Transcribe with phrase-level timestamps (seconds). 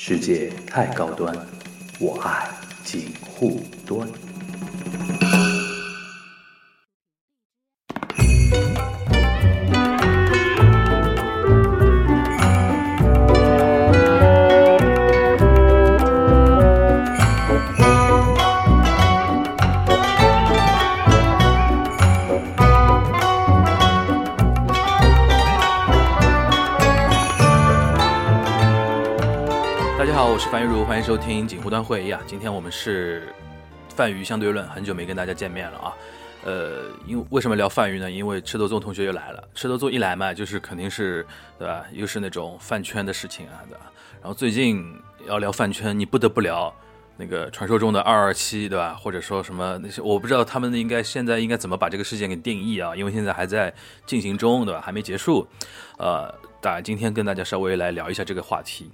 [0.00, 1.36] 世界太高端，
[1.98, 2.48] 我爱
[2.84, 4.08] 锦护端。
[32.70, 33.32] 是
[33.94, 35.94] 泛娱相对论，很久没跟大家见面了啊。
[36.44, 38.10] 呃，因为为什么聊泛娱呢？
[38.10, 39.48] 因为赤头纵同学又来了。
[39.54, 41.26] 赤头纵一来嘛，就是肯定是
[41.58, 41.84] 对吧？
[41.92, 43.90] 又是那种饭圈的事情啊，对吧？
[44.20, 46.72] 然后最近要聊饭圈，你不得不聊
[47.16, 48.94] 那个传说中的二二七，对吧？
[48.94, 52.94] 或者说什么那些，我不知道他们应该现在应该怎么把这个事件给定义啊？
[52.94, 53.74] 因为现在还在
[54.06, 54.80] 进行中，对吧？
[54.80, 55.46] 还没结束。
[55.98, 58.90] 呃，当然今天跟大家稍微来聊一下这个话题。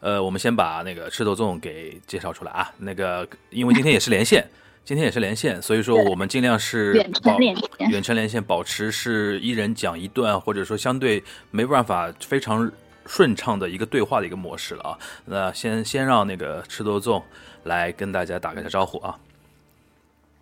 [0.00, 2.70] 呃，我们先把那个赤豆粽给介绍出来啊。
[2.78, 4.48] 那个，因为今天也是连线，
[4.84, 12.70] 今天也是连线，所以说我们尽量是远程连线远程连线，保持是一人讲一段，或者说相对没办法非常
[13.06, 14.98] 顺畅的一个对话的一个模式了啊。
[15.24, 17.22] 那先先让那个赤豆粽
[17.64, 19.18] 来跟大家打个招呼啊。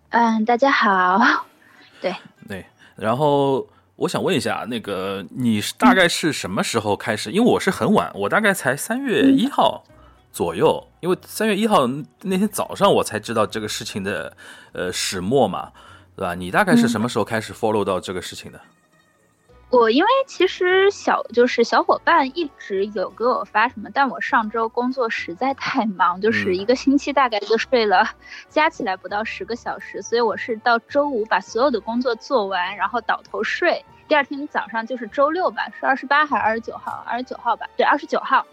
[0.09, 1.19] 嗯，大家好。
[2.01, 2.15] 对，
[2.47, 3.67] 对，然后
[3.97, 7.31] 我想问一下，那个你是大概是什么时候开始？
[7.31, 9.85] 因为我是很晚，我大概才三月一号
[10.33, 11.87] 左右，因为三月一号
[12.23, 14.35] 那天早上我才知道这个事情的
[14.73, 15.71] 呃始末嘛，
[16.15, 16.35] 对吧？
[16.35, 18.59] 你大概是什么时候开始 follow 到这个事情的？
[19.71, 28.07] 我因为其实小就是小伙伴一直有给我发什么，但我上周工作实在太忙，就是一个星期大概就睡了，
[28.47, 33.83] 加起来不到十个小时，所以我是到周五把所有的工作做完，然后倒头睡。
[34.07, 37.03] 第二天早上就是周六吧，是二十八还是二十九号？
[37.07, 38.45] 二十九号吧，对，二十九号。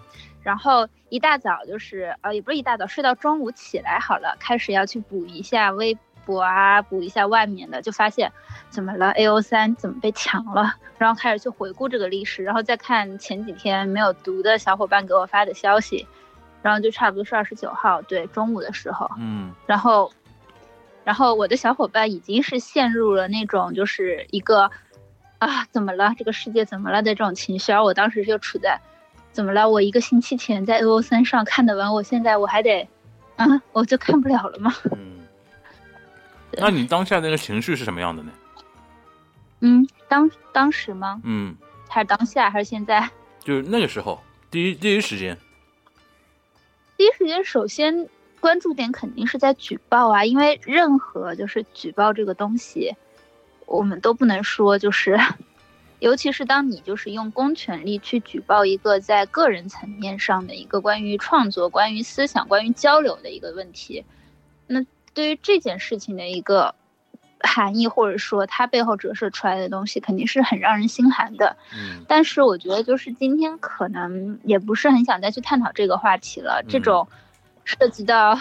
[0.43, 8.33] 然后一大早就是呃，也不是一大早，睡到中午起来好了，开始要去补一下微博啊，补一下外面的，就发现
[8.71, 10.75] 怎么了？A O 三怎么被抢了？
[10.99, 16.06] 然后开始去回顾这个历史，然后再看前几天没有读的小伙伴给我发的消息，
[16.62, 20.12] 然后就差不多是二十九号，对，中午的时候，嗯然后，
[21.03, 24.71] 然后我的小伙伴已经是陷入了那种就是一个
[25.39, 26.15] 啊怎么了？
[26.16, 28.81] 这个世界怎么了的这种情绪，而我当时就处在
[29.33, 29.69] 怎么了？
[29.69, 32.89] 我一个星期前在 A O 三上看的完，我现在我还得
[33.34, 34.72] 啊，我就看不了了吗？
[34.93, 35.22] 嗯。
[36.59, 38.33] 那你当下那个情绪是什么样的呢？
[39.61, 41.21] 嗯，当当时吗？
[41.25, 41.55] 嗯，
[41.89, 43.09] 还是当下，还是现在？
[43.45, 44.21] 就是那个时候，
[44.51, 45.39] 第一第一时间，
[46.97, 48.09] 第一时间，首先
[48.41, 52.95] 关注点肯定是在举报啊，因为任何就是举报这个东西，
[53.67, 55.19] 我们都不能说就是，
[56.01, 64.05] 尤其是当你就是用公权力去举报一个在个人层面上的一个关于创作、关于思想、关于交流的一个问题，
[64.67, 64.84] 那
[65.15, 66.75] 对于这件事情的一个
[67.41, 71.56] 含义，或者说它背后折射出来的东西，肯定是很让人心寒的。
[71.75, 76.65] 嗯但是我觉得，就是今天可能也不是很想再去探讨这个话题了。
[76.69, 77.09] 这种
[77.65, 78.39] 涉及到，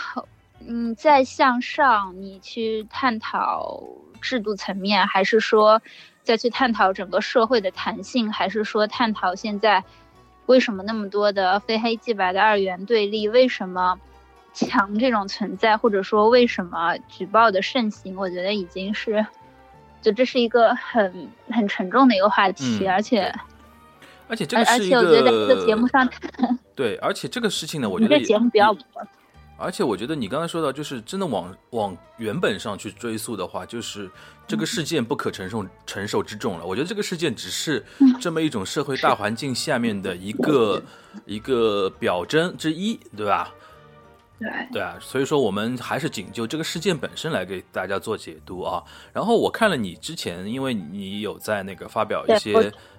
[0.68, 3.81] 嗯，再向上你去探讨
[4.22, 5.81] 制度层面，还是说
[6.24, 9.84] 再去探讨整个社会的弹性，还是说探讨现在
[10.46, 14.00] 为什么那么多的非黑即白的二元对立，为什么
[14.53, 19.25] 强这种存在，或者说为什么举报的盛行，我觉得已经是。
[20.01, 23.31] 就这是一个很很沉重的一个话题，嗯而且
[24.28, 26.09] 而且这而而个是一且我觉得在这个节目上，
[26.73, 28.84] 对，而且这个事情呢， 我觉得也节目不要播。
[29.57, 34.09] 而且我觉得你刚才说到，就是真的往往原本上去追溯的话，就是
[34.47, 36.66] 这个事件不可承受承受之重了。
[36.66, 37.85] 我觉得这个事件只是
[38.19, 40.81] 这么一种社会 大环境下面的一个
[41.28, 43.53] 一个表征之一，对吧？
[44.41, 48.84] 对，对啊，所以说我们还是仅就这个事件本身来给大家做解读啊。
[49.13, 52.51] 然后我看了你之前，因为你有在那个发表一些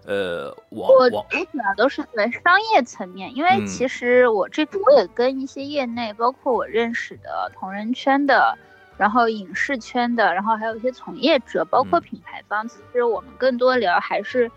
[0.07, 8.57] 呃网我网我主要都是在商业层面，因为嗯其实我这个我也跟一些业内，包括我认识的同人圈的，
[8.97, 14.49] 然后影视圈的，然后还有一些从业者，包括嗯品牌方，其实我们更多聊还是。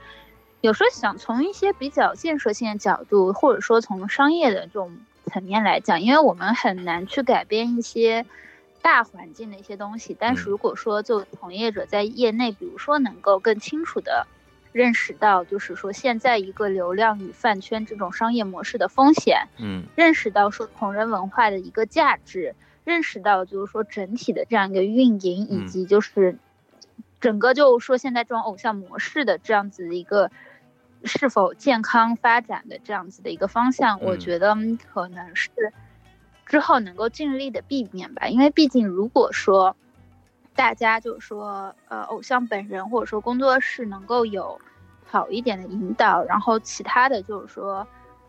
[0.65, 4.97] 有时候想从一些比较建设性的角度，或者说从商业的这种
[5.27, 8.25] 层面来讲，因为我们很难去改变一些
[8.81, 10.17] 大环境的一些东西。
[10.19, 14.25] 但是嗯如果说作为从业者在业内，比如说能够更清楚的
[14.71, 26.39] 认识到，就是说现在一个流量与饭圈这种商业模式的风险，嗯认识到说同人文化的一个价值，认识到就是说整体的这样一个运营，以嗯及就是
[27.19, 30.31] 整个就说现在这种偶像模式的这样子的一个
[31.03, 34.55] 是否健康发展的这样子的一个方向，我嗯觉得
[34.93, 35.51] 可能是
[36.45, 38.27] 之后能够尽力的避免吧。
[38.27, 39.75] 因为毕竟如果说
[40.55, 44.59] 大家就是说呃偶像本人或者说工作室能够有
[45.05, 47.85] 好一点的引导，然后其他的就是说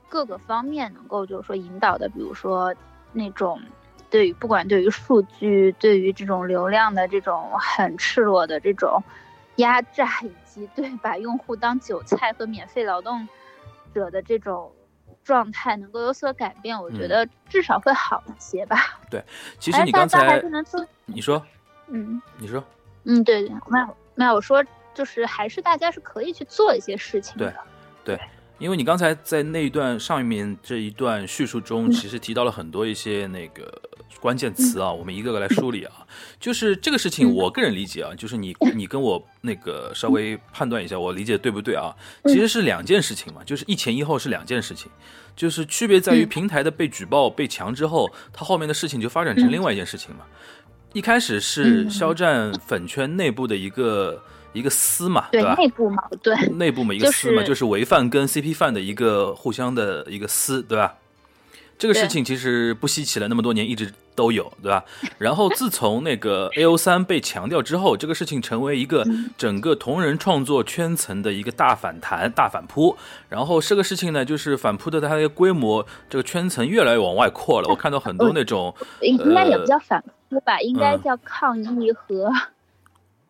[0.08, 2.74] 各个方面能够就是说引导的，比如说
[3.12, 3.60] 那种。
[4.08, 9.02] 对于不管对于数据，对于这种流量的这种很赤裸的这种
[9.56, 13.28] 压榨，以及对把用户当韭菜和免费劳动
[13.94, 14.72] 者的这种
[15.24, 19.00] 状态能够有所改变，我觉嗯得至少会好一些吧。
[19.10, 19.22] 对
[19.58, 21.44] 其实你刚才还是能做，你说
[21.88, 22.62] 嗯你说
[23.04, 24.64] 嗯，对对，没有没有，我说
[24.94, 27.54] 就是还是大家是可以去做一些事情的。
[28.04, 28.18] 对
[28.58, 33.82] 因为你刚才在那一段上面这一段叙述中，其实提到了很多一些那个
[34.20, 35.92] 关键词啊，我们一个个来梳理啊。
[36.40, 41.94] 就是这个事情，嗯我个人理解啊，就是你你跟我那个稍微判断一下，我理解对不对啊？
[42.24, 44.90] 其实是两件事情嘛，就是一前一后是两件事情，
[45.34, 50.24] 就是区别在于嗯平台的被举报被强之后，它后面的事情就发展成另外一件事情嘛。
[50.92, 54.22] 一开始是嗯肖战粉圈内部的一个
[54.54, 55.54] 一个撕嘛，对吧？
[55.56, 60.94] 内部矛盾，内部嘛一个就撕嘛，是就是违犯跟 CP 犯的一个互相的一个撕，对吧？
[61.78, 64.82] 这个事情其实不稀奇了，那么多年一直都有，对吧？
[65.18, 72.96] 然后自从那个 A O 三被强调之后，这个事情成为一个嗯整个同人创作圈层的一个大反弹、大反扑。
[73.28, 77.68] 然后这个事情呢，就是反扑的它的规模，这个圈层越来越往外扩了。
[77.68, 82.32] 我看到很多那种应应该也呃不叫反扑吧，应该嗯叫抗议和。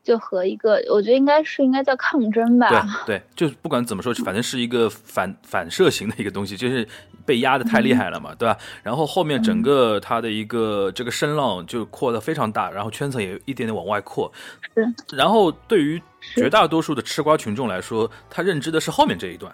[0.06, 2.68] 就和一个，我觉得应该是应该叫抗争吧。
[3.04, 6.86] 对对，就是不管怎么说，反正是一个反反射型的一个东西，就是
[7.26, 8.56] 被压的太厉害了嘛，对吧？
[8.84, 14.32] 然后后面整个它的一个这个声浪就扩得非常大，然后圈层也一点点往外扩。
[14.76, 15.16] 是。
[15.16, 16.00] 然后对于
[16.36, 19.52] 绝大多数的吃瓜群众来说，他认知的是后面这一段。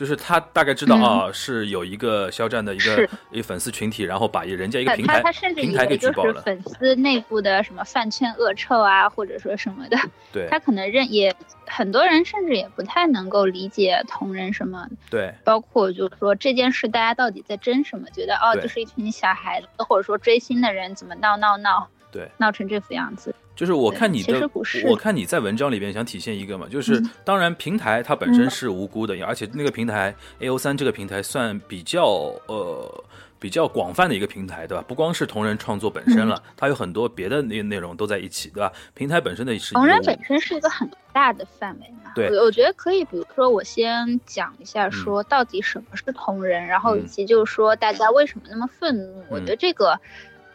[0.00, 1.02] 就是他大概知道嗯。
[1.02, 3.10] 啊，是有一个肖战的一个是。
[3.30, 9.98] 一个粉丝群体，然后把人家一个平台他甚至平台给举报了，粉丝内部的什么饭圈恶臭啊，或者说什么的，
[10.32, 10.48] 对。
[10.50, 11.32] 他可能认也
[11.66, 15.34] 很多人甚至也不太能够理解同人什么，对。
[15.44, 22.28] 包括就是说这件事大家到底在争什么，觉得哦就是一群小孩子或者说追星的人怎么闹闹闹对。
[22.38, 24.50] 闹成这副样子，就是我看你的
[24.86, 32.06] 我看你在文章里边想体现一个嘛，就是嗯当然平台它本身是无辜的，而且那个平台 A O 三这个平台算比较
[32.46, 33.04] 呃
[33.38, 34.82] 比较广泛的一个平台，对吧？
[34.88, 38.72] 不光是同人创作本身了，它有很多别的内内容都在一起，对吧？
[38.94, 42.12] 平台本身的是一同人本身是一个很大的范围嘛。
[42.14, 49.22] 对我我觉得可以，比如说我先讲一下，说到底什么是同人，然后以嗯及就是说大家为什么那么愤怒。
[49.28, 50.00] 我觉得这个，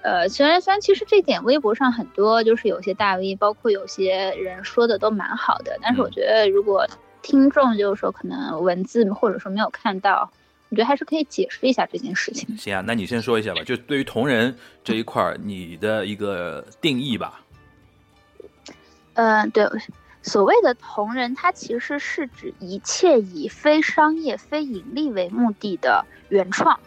[0.06, 6.86] 呃，虽然虽然其实这点微博上很多就是有些大 V，包括有些人说的都蛮好的，但是我嗯觉得如果
[7.24, 10.32] 听众就是说可能文字或者说没有看到，
[10.70, 12.56] 我觉得还是可以解释一下这件事情。
[12.56, 17.42] 行啊，那你先说一下吧，就对于同人这一块儿你的一个定义吧。
[19.16, 19.68] 嗯，对，
[20.22, 26.80] 所谓的同人，它其实是指一切以非商业、非盈利为目的的原创，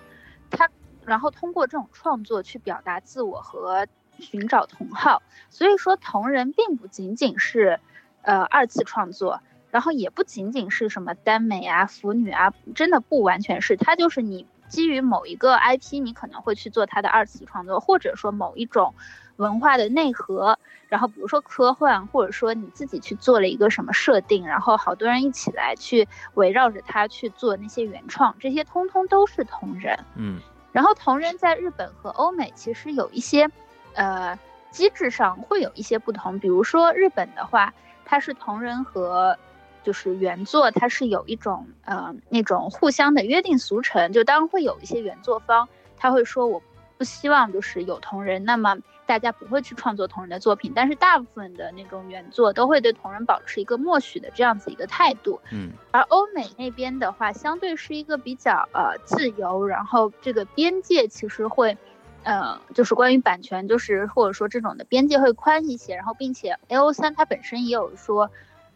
[0.51, 0.69] 它
[1.09, 3.87] 然后通过这种创作去表达自我和
[4.19, 5.23] 寻找同好。
[5.51, 7.81] 所以说，同人并不仅仅是
[8.23, 9.41] 呃二次创作，
[9.71, 18.95] 然后也不仅仅是什么耽美啊、腐女啊，真的不完全是，它就是你基于某一个 IP，你可能会去做它的二次创作，或者说某一种
[19.37, 20.59] 文化的内核。
[20.89, 29.99] 然后比如说科幻，或者说你自己去做了一个什么设定，然后好多人一起来去围绕着它去做那些原创，这些通通都是同人。
[30.15, 30.41] 嗯
[30.73, 33.49] 然后同人在日本和欧美其实有一些，
[33.95, 34.39] 呃，
[34.71, 36.39] 机制上会有一些不同。
[36.39, 37.73] 比如说日本的话，
[38.05, 39.37] 它是同人和
[39.83, 46.63] 就是原作，它是有一种呃那种互相的约定俗成，就当然会有一些原作方他会说我
[46.97, 48.77] 不希望就是有同人，那么
[49.09, 55.41] 大家不会去创作同人的作品，但是大部分的那种原作都会对同人保持一个默许的这样子一个态度。
[55.51, 61.79] 嗯而欧美那边的话，相对是一个比较呃自由，然后这个边界其实会，
[62.23, 68.31] 呃，就是关于版权，就是或者说这种的边界会宽一些，然后并且 A O 三它本身也有说，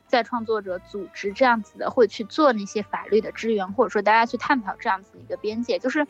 [0.07, 6.07] 在创作者组织这样子的会去做那些法律的支援，或者说大家去探讨这样子一个边界，就是，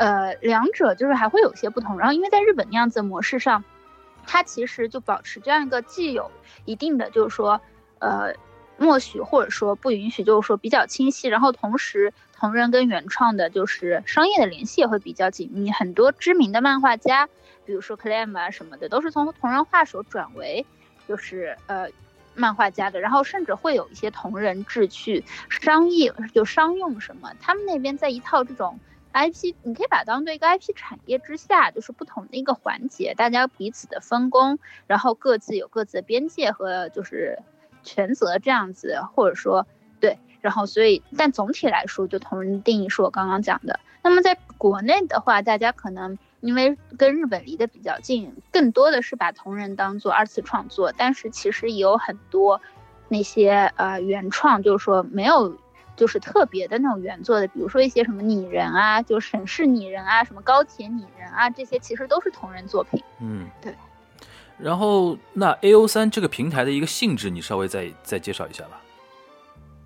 [0.00, 1.98] 呃，两者就是还会有些不同。
[1.98, 3.62] 然后因为在日本那样子的模式上，
[4.26, 6.30] 它其实就保持这样一个既有
[6.64, 7.60] 一定的就是说，
[7.98, 8.34] 呃。
[8.80, 15.70] 默许或者说不允许，就是说比较清晰，然后同时同人跟原创的就是商业的联系也会比较紧密。
[15.70, 17.28] 很多知名的漫画家，
[17.66, 20.64] 比如说 Clam 啊什么的，都是从同人画手转为
[21.06, 21.88] 就是呃
[22.34, 28.80] 漫画家的，然后甚至会有一些同人志去商业就商用什么，他们那边在一套这种
[29.12, 37.38] IP，你可以把它当做一个 IP 产业之下，就是不同的一个环节，大家彼此的分工，然后各自有各自的边界和就是
[37.82, 39.66] 权责这样子，或者说
[40.00, 43.80] 对，然后所以但总体来说，就同人定义是我刚刚讲的。
[44.02, 46.18] 那么在国内的话，大家可能。
[46.40, 52.62] 因为跟日本离得比较近，更多的是把同人当做二次创作，但是其实也有很多
[53.08, 55.54] 那些呃原创，就是说没有
[56.00, 63.04] 就是特别的那种原作的，比如说一些什么拟人啊，就省市拟人啊，什么高铁拟人啊，这些其实都是同人作品。
[63.20, 63.74] 嗯，对。
[64.56, 68.80] 然后那 A O 三这个平台的一个性质，你稍微再再介绍一下吧。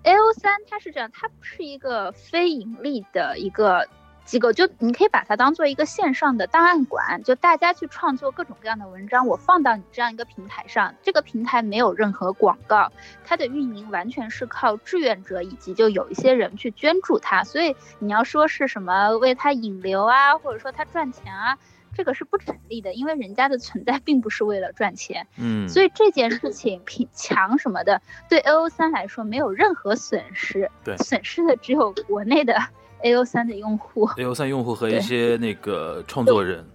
[0.03, 3.85] A O 三它是这样，它不是一个非盈利的一个。
[4.25, 12.91] 机构就你可以把它当做一个线上的档案馆，就大家去创作各种各样的文章，我放到你这样一个平台上，这个平台没有任何广告，
[13.23, 21.59] 它的运营完全是靠志愿者以及就有一些人去捐助它，所以你要说是什么为它引流啊，或者说它赚钱啊，
[21.93, 32.59] 这个是不成立的，因为人家的存在并不是为了赚钱，嗯， 所以这件事情平强什么的对 A O 三来说没有任何损失，对，损失的只有国内的。
[33.05, 36.65] A O 三的用户，A O 三用户和一些那个创作人，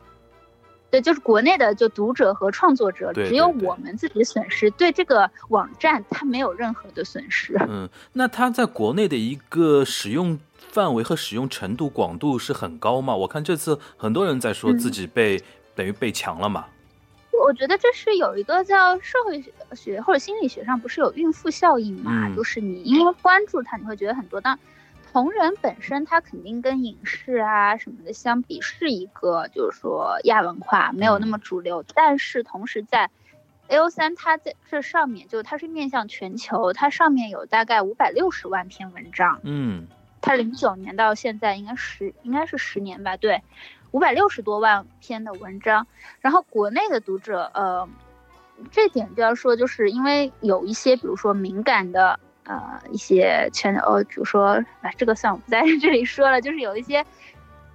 [0.88, 7.56] 对，就是国内的就读者和创作者，只有我们自己损失，对这个网站它没有任何的损失。
[7.68, 13.16] 嗯，那它在国内的一个使用范围和使用程度广度是很高吗？
[13.16, 15.42] 我看这次很多人在说自己被
[15.74, 16.66] 等于被强了嘛。
[17.44, 19.42] 我觉得这是有一个叫社会
[19.74, 22.32] 学或者心理学上不是有孕妇效应嘛？
[22.36, 24.56] 就是你因为关注它，你会觉得很多当。
[25.12, 31.84] 同人本身，它肯定跟影视啊什么的相比，是一个就是说亚文化，没有那么主流。
[31.94, 33.10] 但是同时在
[33.66, 39.40] A O 三，它在这上面，就它是面向全球，它上面有大概五百六十万篇文章。
[39.42, 39.88] 嗯，
[40.20, 43.16] 它零九年到现在应该十应该是十年吧？
[43.16, 43.42] 对，
[43.90, 45.88] 五百六十多万篇的文章。
[46.20, 47.88] 然后国内的读者，呃，
[48.70, 52.20] 这点就要说，就是因为有一些，比如说敏感的。
[52.50, 57.06] 呃，一些圈哦，比如说，哎，这个算我不在这里说了，就是有一些，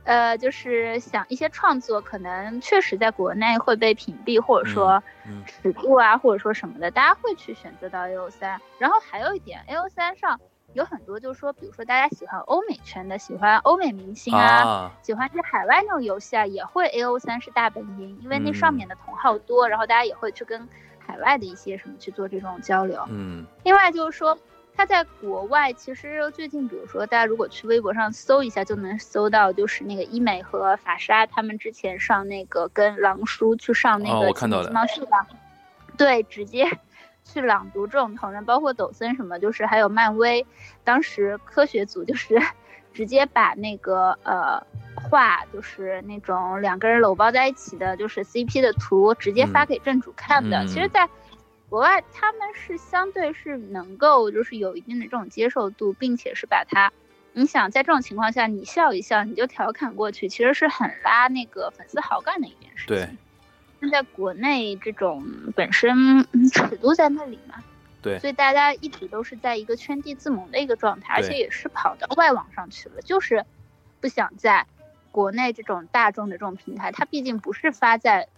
[0.04, 5.02] 呃，就是想一些创作，可能确实在国内会被屏蔽，或者说
[5.46, 8.60] 尺度啊，或者说什么的，大家会去选择到 A O 三。
[8.78, 10.38] 然后还有一点，A O 三上
[10.74, 20.68] 有很多，就是说，比如说大家喜欢欧美圈的，喜欢欧美明星啊，喜欢去海外那种游戏啊，也会 A O 三是大本营，因为那上面的同号多，然后大家也会去跟
[21.00, 23.02] 海外的一些什么去做这种交流。
[23.10, 24.38] 嗯，另外就是说。
[24.78, 35.28] 它在国外，其实最近，比如说大家如果去微博上搜一下，就能搜到，就是那个医美和法莎他们之前上那个跟狼叔去上那个金毛秀吧，
[35.98, 36.70] 对，直接
[37.24, 40.46] 去朗读这种同人，包括抖森什么，就是还有漫威，
[40.84, 42.38] 当时科学组就是
[42.94, 44.62] 直接把那个呃
[44.96, 50.66] 画，就是那种两个人搂抱在一起的，就是 CP 的图，直接发给正主看的。
[50.68, 51.10] 其实，在
[51.76, 56.94] 国外他们是相对是能够就是有一定的这种接受度，并且是把它，
[57.34, 62.96] 你想在这种情况下你笑一笑你就调侃过去，其实是很拉那个粉丝好感的一件事情。
[62.96, 63.10] 对，
[63.82, 65.22] 那在国内这种
[65.54, 67.62] 本身尺度在那里嘛，
[68.02, 73.44] 对，所以大家一直都是在一个圈地自萌的一个状态，而且也是跑到外网上去了，就是
[74.00, 74.66] 不想在
[75.12, 78.30] 国内这种大众的这种平台，它毕竟不是发在。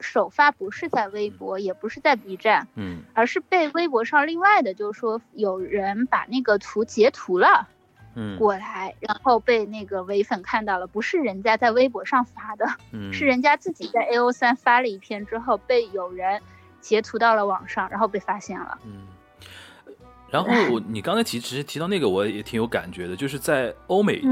[0.00, 7.68] 首发不是在微博，也不是在 B 站，嗯，而是被微博上另外的，就是说有人把那个图截图了，
[8.14, 16.40] 嗯，过来，然后被那个伪粉看到了，不是人家在微博上发的，嗯，是人家自己在 A O 三发了一篇之后，被有人
[16.80, 19.06] 截图到了网上，然后被发现了，嗯，
[20.30, 24.22] 然后我你刚才提其实提到那个我也挺有感觉的，就是在欧美。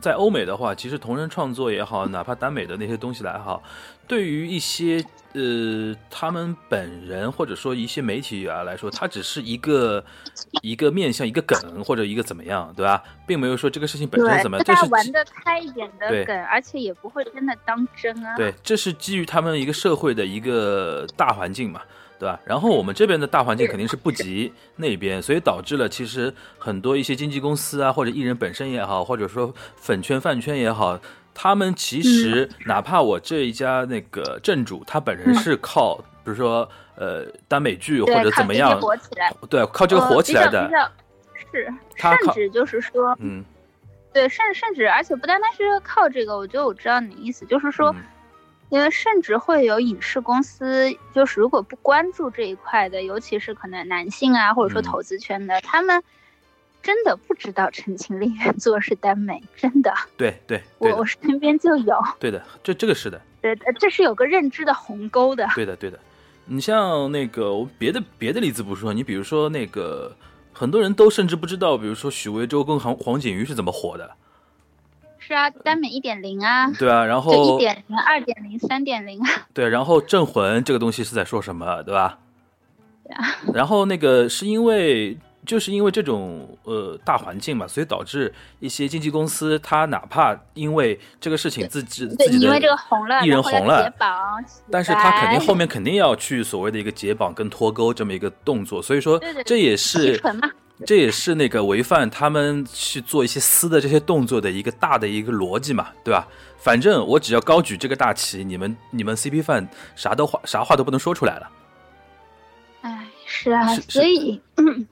[0.00, 3.62] 在欧美的话，其实同人创作也好，哪怕耽美的那些东西来好，
[4.06, 10.04] 对于一些呃他们本人或者说一些媒体啊来说，它只是一个
[10.62, 13.02] 一个面向一个梗或者一个怎么样，对吧？
[13.26, 18.36] 并没有说这个事情本身怎么样，这是玩的开一点的梗，而且也不会真的当真啊。
[18.36, 21.82] 对，这是基于他们一个社会的一个大环境嘛。
[22.22, 22.38] 对吧？
[22.44, 30.96] 然后我们这边的大环境肯定是不及那边，所以导致了其实很多一些经纪公司啊，或者艺人本身也好，或者说粉圈饭圈也好，
[31.34, 38.80] 他们其实哪怕我这一家那个正主他本人是靠，比如说呃耽美剧或者怎么样，
[39.50, 40.70] 对，靠这个火起来的，
[41.50, 43.44] 是，甚至就是说，嗯，
[44.12, 47.92] 对，甚甚至而且不单单是靠这个，我觉得我知道你意思，就是说。
[48.72, 56.02] 因为甚至会有影视公司，就是如果不关注这一块的，尤其是可能男性啊，或者说嗯投资圈的，他们
[56.82, 65.46] 真的不知道陈情令原作是耽美，真的，对对我我身边就有，对的，这这个是的，对，这是有个认知的鸿沟的。
[65.54, 66.00] 对的对的。
[66.46, 70.16] 你像那个我别的别的例子不说，你比如说那个
[70.50, 74.10] 很多人都甚至不知道，比如说许魏洲跟黄黄景瑜是怎么火的，
[75.24, 82.18] 是啊，耽美一点零啊，对啊，然后一点零、二点零、三点零啊，对，然后镇魂这个东西是在说什么，对吧？
[83.04, 83.36] 对啊。
[83.54, 100.20] 然后那个是因为就是因为这种呃大环境嘛，所以导致一些经纪公司，他哪怕因为这个事情自己自己你因为这个的，红了，艺人红了解绑，但是他肯定后面肯定要去所谓的一个解绑跟脱钩这么一个动作，所以说这也是
[100.84, 106.26] 这也是那个违犯他们去做一些私的这些动作的一个大的一个逻辑嘛，对吧？
[106.58, 111.50] 反正我只要高举这个大旗，你们你们 CP 饭啥都话啥话都不能说出来了。
[112.82, 114.86] 哎，是啊， 所以，嗯，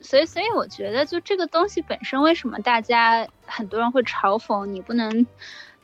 [0.00, 5.26] 所以，所以我觉得，就这个东西本身，为什么大家很多人会嘲讽你不能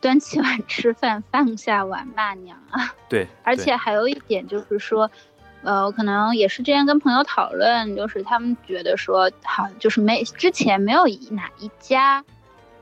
[0.01, 2.95] 端起碗吃饭，放下碗骂娘啊？
[3.09, 5.11] 对，对而且还有一点就是说，
[5.63, 12.25] 呃，可能也是之前跟朋友讨论，就是他们觉得说，好，就是没之前没有哪一家。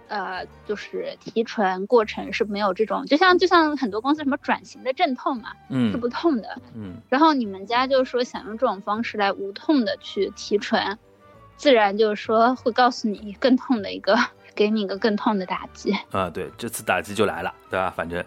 [0.09, 10.97] 呃，就是提纯过程是没有这种，就像就像很多公司什么转型的阵痛嘛，是嗯不痛的，嗯，然后你们家就说想用这种方式来无痛的去提纯，
[11.57, 14.17] 自然就是说会告诉你更痛的一个，
[14.55, 15.93] 给你一个更痛的打击。
[16.13, 17.93] 啊，对，这次打击就来了，对吧？
[17.97, 18.25] 反正，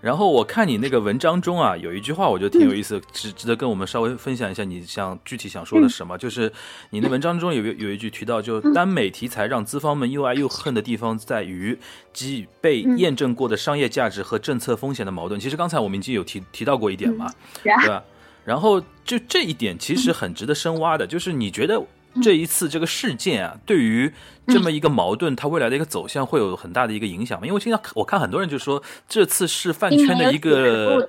[0.00, 6.16] 然后我看你那个文章中啊，有一句话我觉得挺有意思，值值得跟我们稍微分享一下，你想具体想说的什么？
[6.16, 6.50] 就是
[6.90, 11.78] 你的文章中有有一句提到，就耽美题材让资方们又爱又恨的地方在于
[12.12, 15.38] 基于被验证过的商业价值和政策风险的矛盾。
[15.38, 17.30] 其实刚才我们已经有提提到过一点嘛，
[17.62, 18.02] 对吧？
[18.44, 21.78] 然后就这一点其实很值得深挖的，就是你觉得
[22.22, 24.12] 这一次这个事件啊，对于
[24.46, 27.46] 这么一个矛盾，它未来的一个走向会有很大的一个影响吗？
[27.46, 31.08] 因为我经常我看很多人就说这次是饭圈的一个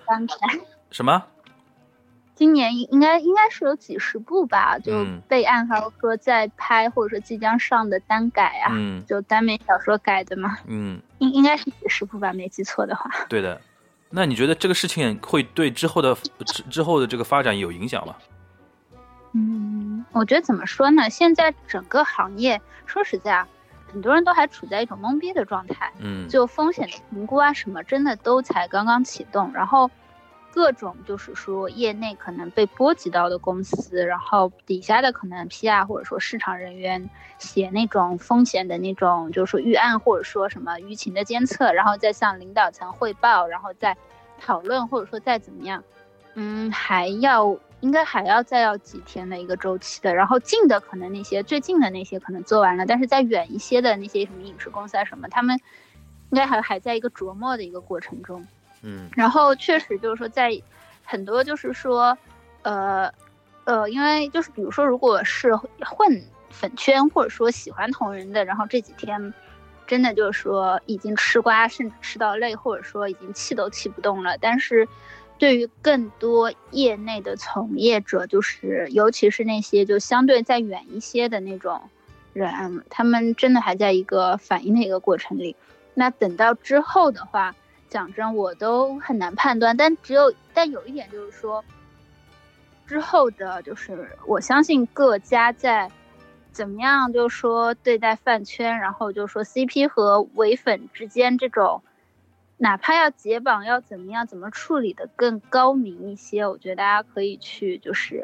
[0.92, 1.24] 什么？
[2.36, 13.10] 今年应该应该是有几十部吧，就备案还有说在拍或者说即将上的单改啊，嗯就耽美小说改的嘛，嗯，应应该是几十部吧，没记错的话。
[13.30, 13.62] 对的。
[14.14, 16.14] 那你觉得这个事情会对之后的
[16.46, 18.14] 之之后的这个发展有影响吗？
[19.34, 21.10] 嗯，我觉得怎么说呢？
[21.10, 23.48] 现在整个行业，说实在啊，
[23.92, 25.92] 很多人都还处在一种懵逼的状态。
[26.00, 29.90] 嗯，就风险评估啊什么，真的都才刚刚启动，然后
[30.54, 43.96] 各种就是说业内可能被波及到的公司，然后底下的可能 PR 或者说市场人员写那种风险的那种就是说预案或者说什么舆情的监测，然后再向领导层汇报，然后再
[44.42, 45.82] 讨论或者说再怎么样，
[46.34, 47.58] 嗯，还要。
[47.82, 55.60] 应该还要再要几天的一个周期的，然后近的可能那些最近的那些可能做完了，但是再远一些的那些什么影视公司啊什么，他们
[56.30, 58.46] 应该还还在一个琢磨的一个过程中。
[58.84, 60.52] 嗯然后确实就是说，在
[61.04, 62.18] 很多就是说，
[62.62, 63.12] 呃
[63.64, 69.34] 呃，因为就是比如说，如果是混粉圈或者说喜欢同人的，然后这几天
[69.88, 74.88] 真的就是说已经吃瓜，甚至吃到累，或者说已经气都气不动了，但是。
[75.42, 81.82] 对于更多业内的从业者，就是尤其是那些就相对再远一些的那种
[82.32, 85.56] 人，他们真的还在一个反应的一个过程里。
[85.96, 87.56] 那等到之后的话，
[87.90, 89.76] 讲真，我都很难判断。
[89.76, 91.66] 但只有，但有一点就是说，
[92.86, 95.90] 之后的，就是我相信各家在
[96.52, 101.82] 怎么样，就是说对待饭圈，然后就是说 CP 和唯粉之间这种，
[102.62, 108.24] 哪怕要解绑，要怎么样，怎么处理的更高明一些，我觉得大家可以去，就是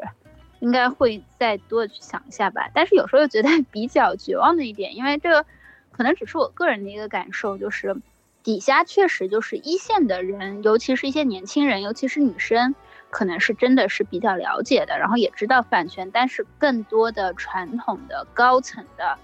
[0.60, 2.70] 应该会再多的去想一下吧。
[2.72, 5.44] 但是有时候又觉得比较绝望的一点，因为这个
[5.90, 7.96] 可能只是我个人的一个感受，就是。
[8.44, 12.74] 底下确实就是一线的人，尤其是一些年轻人，尤其是女生，
[13.10, 16.10] 可能是真的是比较了解的，然后也知道版权。
[16.10, 19.18] 但是更多的传统的高层的，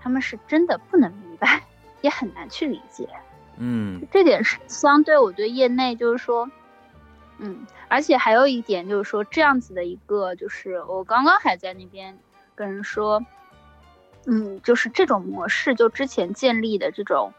[0.00, 1.62] 他们是真的不能明白，
[2.02, 3.08] 也很难去理解。
[3.58, 6.50] 嗯这点是相对我对业内就是说，
[7.38, 12.18] 嗯，而且还有一点就是说，这样子的一个，就是我刚刚还在那边
[12.54, 13.24] 跟人说，
[14.26, 17.32] 嗯，就是这种模式，就之前建立的这种。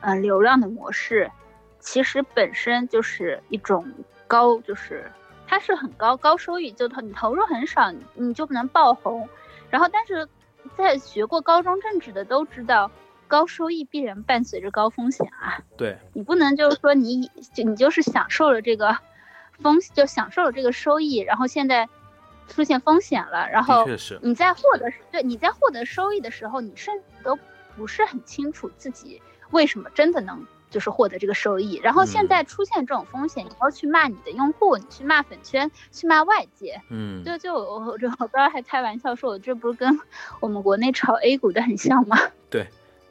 [0.00, 1.30] 呃，流量的模式
[1.80, 3.90] 其实本身就是一种
[4.26, 5.10] 高，就是
[5.46, 9.26] 它是很高高收益，就投你投入很少，你就能爆红。
[9.70, 10.28] 然后，但是
[10.76, 12.90] 在学过高中政治的都知道，
[13.28, 15.60] 高收益必然伴随着高风险啊。
[15.76, 18.96] 对，你不能就是说你就你就是享受了这个
[19.60, 21.88] 风，就享受了这个收益，然后现在
[22.48, 23.86] 出现风险了，然后
[24.20, 27.38] 你在获得对你在获得收益的时候，你甚至都
[27.76, 31.80] 不是很清楚自己为什么真的能就是获得这个收益。
[31.82, 39.98] 然后现嗯在出现这种风险，你要去骂你的用户，你去骂粉圈，去骂外界，嗯，就就我我我刚刚还开玩笑说，我这不是跟
[40.40, 42.18] 我们国内炒 A 股的很像吗？
[42.50, 42.66] 对，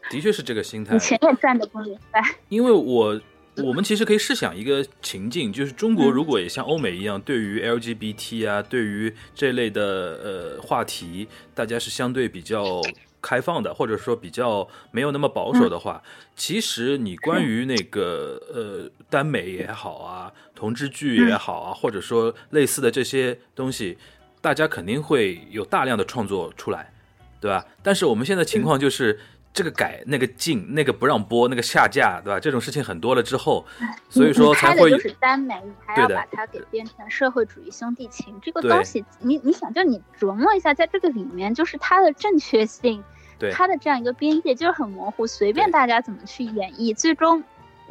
[0.10, 1.00] 的确是这个心态你。
[1.00, 2.22] 钱也赚的不明白。
[2.50, 3.20] 因为我
[3.58, 9.84] 我们其实可以试想一个情境，就是中国嗯如果也像欧美一样，对于 LGBT 啊，对于这类的
[10.24, 12.82] 呃话题，大家是相对比较
[13.22, 16.02] 开放的，或者说比较没有那么保守的话，
[16.36, 23.98] 其实你关于那个呃耽美也好啊，同志剧也好啊，或者说类似的这些东西，
[24.42, 26.92] 大家肯定会有大量的创作出来，
[27.40, 27.64] 对吧？
[27.84, 29.20] 但是我们现在情况就是。
[29.54, 32.40] 这个改那个禁那个不让播那个下架对吧？
[32.40, 33.64] 这种事情很多了之后，
[34.10, 43.04] 所以说你才会拍的就是耽美，你还要把它给变成社会主义兄弟情，这个东西，你你想，就你琢磨一下，在这个里面，就是它的正确性，
[43.38, 43.52] 对。
[43.52, 47.44] 它的这样一个边界就是很模糊，随便大家怎么去演绎，最终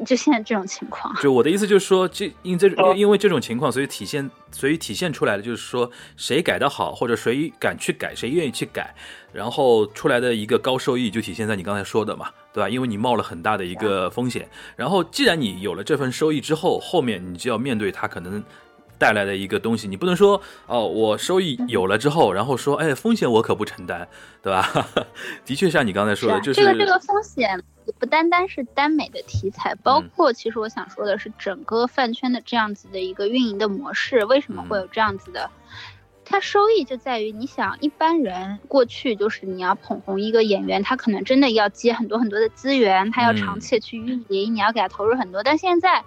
[0.05, 1.15] 就现在这种情况。
[1.23, 8.95] 就我的意思就是说，这因这因因为这种情况，所以体现所以体现出来的就是说，谁改的好，或者谁敢去改，谁愿意去改，
[9.33, 12.69] 然后出来的一个高收益就体现在你刚才说的嘛，对吧？
[12.69, 18.43] 因为你冒了很大的一个风险，然后既然你有了这份收益之后，后面你就要面对它可能。
[19.03, 24.07] 带来的一个东西，你不能说哦，我收益有了之后，然后说，哎，风险我可不承担，
[24.41, 24.65] 对吧？
[25.45, 35.51] 的确像你刚才说的，啊就是这个这个风险也不单单是耽美的题材，包嗯括其实我想说的是整个饭圈的这样子的一个运营的模式，为什么会有这样子的？
[36.25, 45.43] 它收益就在于，你想一般人过去就是你要捧红一个演员，他可能真的要接很多很多的资源，他要嗯长期地去运营，你要给他投入很多。
[45.43, 46.03] 但现在，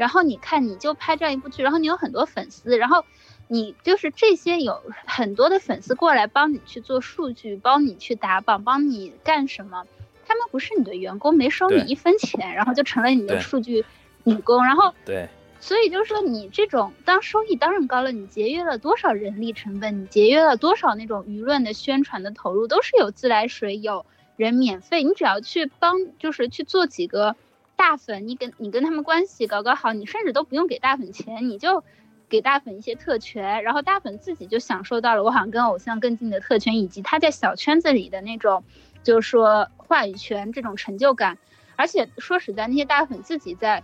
[0.00, 3.04] 然后你看你就拍这样一部剧，然后你有很多粉丝，然后
[3.48, 9.84] 你就是这些有很多的粉丝过来帮你去做数据，帮你去打榜，帮你干什么？
[10.26, 13.84] 他们不是你的员工，没收你一分钱，然后就成了你的数据
[14.24, 15.28] 女工，然后对，
[15.60, 27.36] 所以就是说，你这种当收益当然高了，你节约了多少人力成本，你节约了多少那种舆论的宣传的投入，都是有自来水，有人免费，你只要去帮，就是去做几个
[27.80, 31.82] 大粉，你跟你跟他们关系搞搞好，你甚至都不用给大粉钱，你就
[32.28, 38.64] 给大粉一些特权，然后大粉自己就享受到了我好像跟偶像更近的特权，以及他在小圈子里的那种，
[39.02, 41.38] 就是说话语权这种成就感。
[41.76, 43.82] 而且说实在，那些大粉自己在，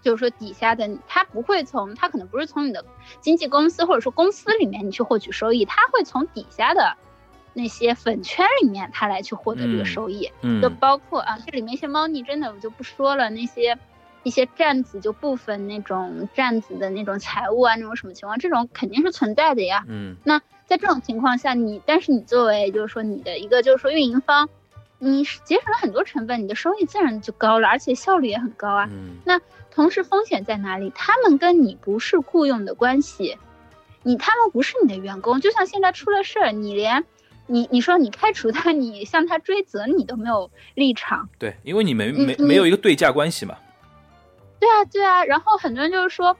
[0.00, 2.82] 就是说底下的他不会从他可能不是从你的
[3.20, 6.96] 经纪公司或者说公司里面你去获取收益，他会从底下的
[7.58, 10.30] 那些粉圈里面他来去获得这个嗯收益。
[10.42, 13.76] 嗯就，包括啊，这里面一些猫腻真的我就不说了，那些
[14.22, 19.84] 一些站子就部分那种站子的那种财务啊，那种什么情况，这种肯定是存在的呀。
[19.88, 24.48] 嗯，那在这种情况下，你但是你作为就是说你的一个就是说运营方，
[24.98, 28.88] 你节省了很多成本，你的收益自然就高了，而且效率也很高啊。
[28.92, 29.40] 嗯，那
[29.70, 30.92] 同时风险在哪里？
[30.94, 33.38] 他们跟你不是雇佣的关系，
[34.02, 37.04] 你他们不是你的员工，就像现在出了事儿，你连
[37.48, 41.28] 你你说你开除他，你向他追责，你都没有立场。
[41.38, 43.56] 对，因为你没没没有一个对价关系嘛，
[44.60, 45.24] 对啊，对啊。
[45.24, 46.36] 然后很多人就是说，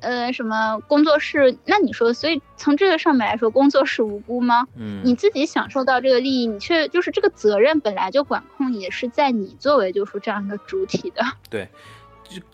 [0.00, 1.58] 呃，什么工作室？
[1.64, 4.68] 那你说，所以从这个上面来说，工作室无辜吗？
[4.76, 11.24] 嗯，你自己享受到这个利益，你却就是这个责任本来就管控也是在你作为就是说这样一个主体的。
[11.50, 11.68] 对，
[12.03, 12.03] 这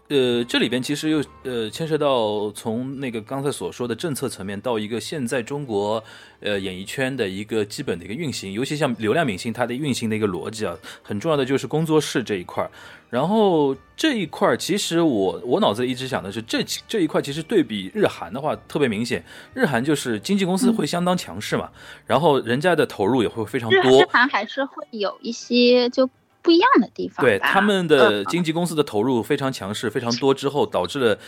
[0.08, 6.02] 呃，这里边其实又呃牵涉到从那个刚才所说的政策层面到一个现在中国
[6.40, 12.70] 呃演艺圈的一个基本的一个运行，尤其像流量明星它的运行的一个逻辑啊，很重要的就是工作室这一块儿。
[13.08, 21.70] 然后这一块儿其实我我脑子里一直想的是这这一块其实对比日韩的话特别明显，日韩就是经纪公司会相当强势嘛，
[22.06, 26.08] 然后人家的投入也会非常多日，韩还是会有一些就
[26.42, 27.24] 不一样的地方。
[27.24, 31.18] 对他们的嗯经纪公司的投入非常强势，非常多之后，导致了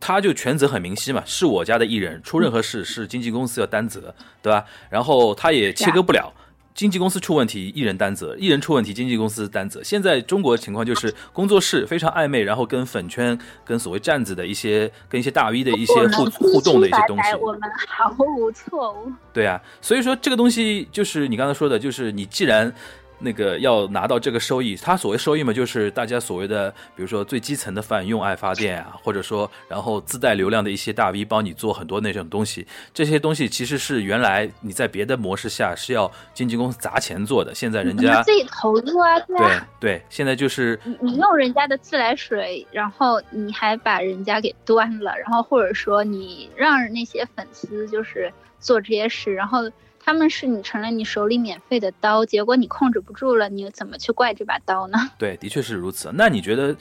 [0.00, 4.64] 他就权责很明晰嘛，是我家的艺人，出任何事是经纪公司要担责，对吧？
[4.90, 6.32] 然后他也切割不了。
[6.74, 9.82] 经纪公司出问题，艺人担责；艺人出问题，经纪公司担责。
[9.82, 19.12] 现在中国情况就是工作室非常暧昧，然后跟粉圈、跟所谓站子的一些、跟一些大 V 的一些互互动的一些东西我们毫无错误。
[19.32, 22.72] 对啊，所以说这个东西就是你刚才说的，就是你既然
[23.20, 49.68] 那个要拿到这个收益，它所谓收益嘛，就是大家所谓的，比如说最基层的饭用爱发电啊，或者说然后自带流量的一些大 V 帮你做很多那种东西，这些东西其实是原来你在别的模式下是要经纪公司砸钱做的，现在人家自己 投入啊，对对，现在就是你你用人家的自来水，然后你还把人家给端了，然后或者说你让那些粉丝就是做这些事，然后。
[50.08, 54.96] 他们是你成了你手里免费的刀，结果你控制不住了，你怎么去怪这把刀呢？
[55.18, 56.10] 对，的确是如此。
[56.14, 56.74] 那你觉得，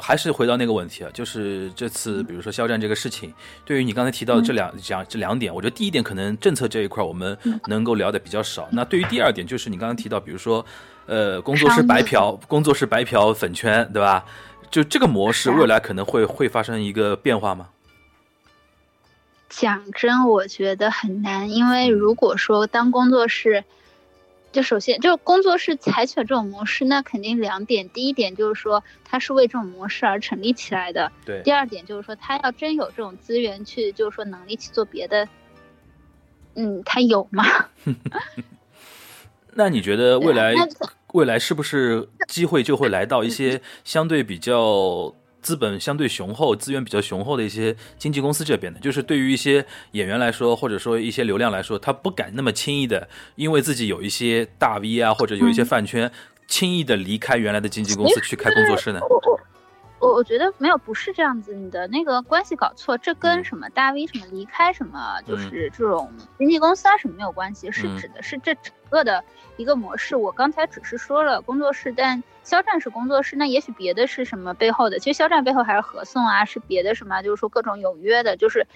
[0.00, 3.32] 还是回到那个问题啊，就是这次比如说肖战这个事情，
[3.64, 8.68] 对于你刚才提到的这两讲这两点，我觉得第一点可能政策这一块我们能够聊的比较少。
[8.72, 10.66] 那对于第二点，就是你刚刚提到，比如说，
[11.06, 14.24] 呃，工作室白嫖，工作室白嫖粉圈，对吧？
[14.68, 17.68] 就这个模式，未来可能会会发生一个变化吗？
[19.56, 23.62] 讲真，我觉得很难，因为如果说当工作室，
[24.50, 31.40] 就首先就工作室采取了这种模式，那肯定两点，第一点就是说它是为这种模式而成立起来的，对。
[31.44, 35.28] 第二点就是说他要真有这种资源去，就是说能力去做别的，
[36.54, 37.44] 嗯，他有吗？
[39.54, 40.52] 那你觉得未来
[41.12, 45.14] 未来是不是机会就会来到一些相对比较？
[45.44, 56.10] 资本相对雄厚、资源比较雄厚的一些经纪公司这边的，就是对于一些演员来说，或者说一些流量来说，他不敢那么轻易的，因为自己有一些大 V 啊，或者有一些饭圈，
[56.48, 59.00] 轻易的离开原来的经纪公司去开工作室呢。
[60.04, 69.24] 我我觉得没有，不是这样子，你的那个关系搞错，这跟什么大 V 什么离开什么，就是这种经纪公司啊什么没有关系，是指的是这整个的
[69.56, 70.16] 一个模式。
[70.16, 74.98] 我刚才只是说了工作室，但肖战是工作室，那也许别的是什么背后的？
[74.98, 77.22] 其实肖战背后还是合颂啊，是别的什么？
[77.22, 78.66] 就是说各种有约的，就是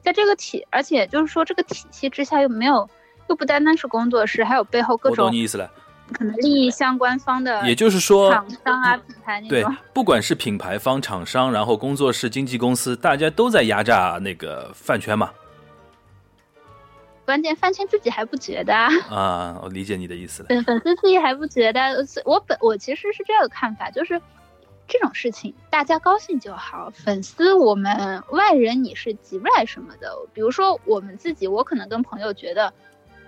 [0.00, 2.88] 在这个体，而且就是说这个体系之下又没有，
[3.28, 5.26] 又不单单是工作室，还有背后各种。
[5.26, 5.70] 我懂你意思了。
[6.12, 15.30] 可能利益相关方的，也就是说，厂商啊、品牌那种，对，不管是品牌方、厂商，然后工作室、经纪公司，大家都在压榨那个饭圈嘛。
[17.24, 18.88] 关键饭圈自己还不觉得啊。
[19.10, 20.46] 啊， 我理解你的意思了。
[20.48, 24.18] 粉粉丝自己还不觉得，我本我其实是这个看法，就是
[24.86, 26.90] 这种事情大家高兴就好。
[26.94, 30.10] 粉丝我们外人你是急不来什么的。
[30.32, 32.72] 比如说我们自己，我可能跟朋友觉得，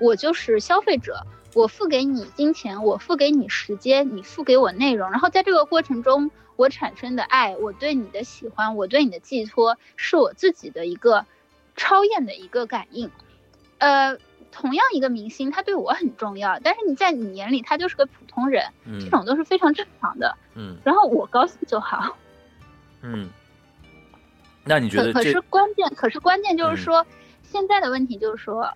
[0.00, 1.26] 我就是消费者。
[1.52, 11.26] 我付给你金钱，我付给你时间，你付给我内容，然后在这个过程中，我产生的爱，我对你的喜欢，我对你的寄托，是我自己的一个
[11.74, 13.10] 超验的一个感应。
[13.78, 14.16] 呃，
[14.52, 18.64] 同样一个明星，他对我很重要，但是你在你眼里他就是个普通人，
[19.00, 20.36] 这种都是非常正常的。
[20.54, 22.16] 嗯，然后我高兴就好。
[23.02, 23.28] 嗯，
[24.64, 25.12] 那你觉得？
[25.12, 27.04] 可是关键，可是关键就是说，
[27.42, 28.72] 现在的问题就是说。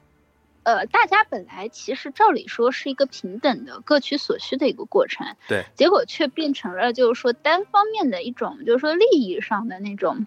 [0.65, 10.27] 呃，大家本来其实照理说是一个平等的、各取所需的一个过程，对，结果却变成了就是说单方面的一种，就是说利益上的那种，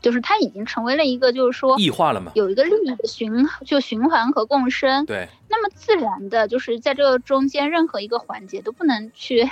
[0.00, 9.50] 就是它已经成为了一个就是说异化了嘛，有一个利益的循就循环和共生，对，那么自然的就是在这个中间任何一个环节都不能去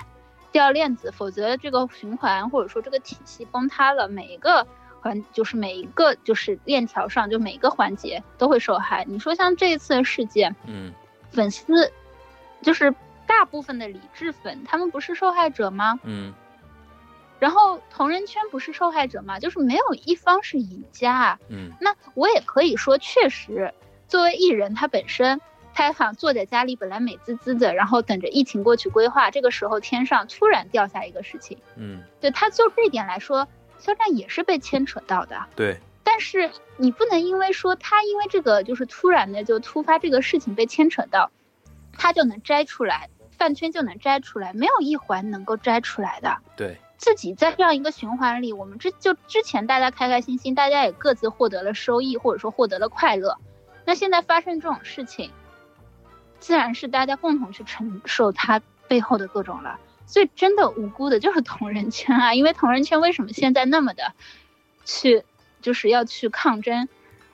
[0.52, 4.66] 掉链子，否则这个循环或者说这个体系崩塌了，每一个。
[5.02, 9.04] 环就是每一个就是链条上，就每一个环节都会受害。
[9.08, 10.92] 你说像这一次的事件，嗯，
[11.30, 11.92] 粉丝
[12.62, 12.94] 就是
[13.26, 15.98] 大部分的理智粉，他们不是受害者吗？
[16.04, 16.32] 嗯，
[17.40, 19.40] 然后同人圈不是受害者吗？
[19.40, 21.38] 就是没有一方是赢家。
[21.48, 23.74] 嗯，那我也可以说，确实
[24.06, 25.40] 作为艺人，他本身
[25.74, 33.48] 他好像坐在家里本来美滋滋的，然后等着疫情过去规划，这个时候天上突然掉下一个事情，嗯，对他就这一点来说。
[33.82, 35.78] 肖战也是被牵扯到的，对。
[36.04, 41.30] 但是你不能因为说他因为这个就是突然的就突发这个事情被牵扯到，
[41.92, 46.38] 他就能摘出来，饭圈就能摘出来，没有一环能够摘出来的。
[46.56, 46.78] 对。
[46.96, 53.36] 自己在这样一个循环里，我们之就之前大家开开心心，大家也各自获得了收益，或者说获得了快乐。
[53.84, 55.32] 那现在发生这种事情，
[56.38, 59.80] 自然是大家共同去承受它背后的各种了。
[60.06, 64.12] 所以真的无辜的就是同人圈啊，因为同人圈为什么现在那么的
[64.84, 65.24] 去
[65.60, 66.88] 就是要去抗争？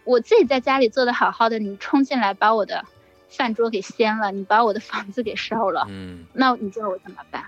[0.05, 2.85] 我自己在家里做的好好的，你冲进来把我的
[3.29, 7.45] 饭桌给掀了，你把我的房子给烧了，嗯，那你叫我怎么办？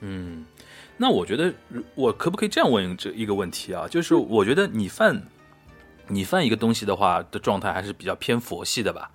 [0.00, 0.44] 嗯，
[0.96, 1.54] 那我觉得
[1.94, 3.86] 我可不可以这样问这一个问题啊？
[3.88, 5.22] 就是我觉得你犯
[6.08, 9.10] 你犯一个东西的话的状态还是比较偏佛系的吧？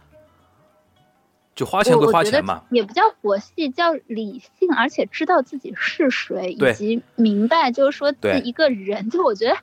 [1.56, 8.14] 就花钱归花钱嘛，也不叫佛系，叫理性，而且知道自己是谁，以及明白，就是说，
[8.44, 9.58] 一个人，就我觉得，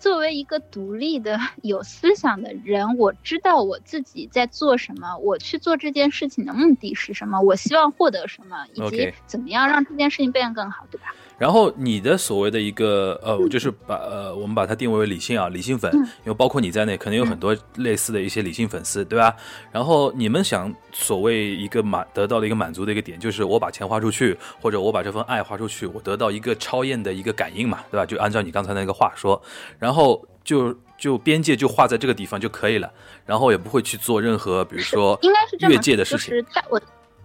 [0.00, 11.14] 作为一个独立的有思想的人，我知道我自己在做什么，我去做这件事情的目的是什么，我希望获得什么，以及怎么样让这件事情变得更好，对吧？
[11.42, 19.34] 然后你的所谓的一个呃，就是把呃，我们把它定位为理性啊，理性粉，嗯因为包括你在内，可能有很多类似的一些理性粉丝，对吧？
[19.72, 28.06] 然后你们想所谓一个满得到的一个满足的一个点，就是我把钱花出去，或者我把这份爱花出去，我得到一个超验的一个感应嘛，对吧？
[28.06, 29.42] 就按照你刚才那个话说，
[29.80, 32.88] 然后就就边界就画在这个地方就可以了，
[33.26, 36.80] 然后也不会去做任何比如说应该是越界的事情，就是大我。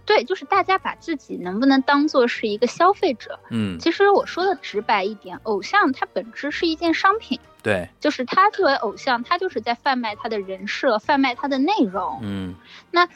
[0.08, 3.40] 对，就是大家把自己能不能当做是一个消费者？
[3.52, 12.20] 嗯，其实我说的直白一点，偶像它本质是一件商品，对，就是他作为偶像，他就是在贩卖他的人设，贩卖他的内容。
[12.24, 12.56] 嗯
[12.90, 13.08] 那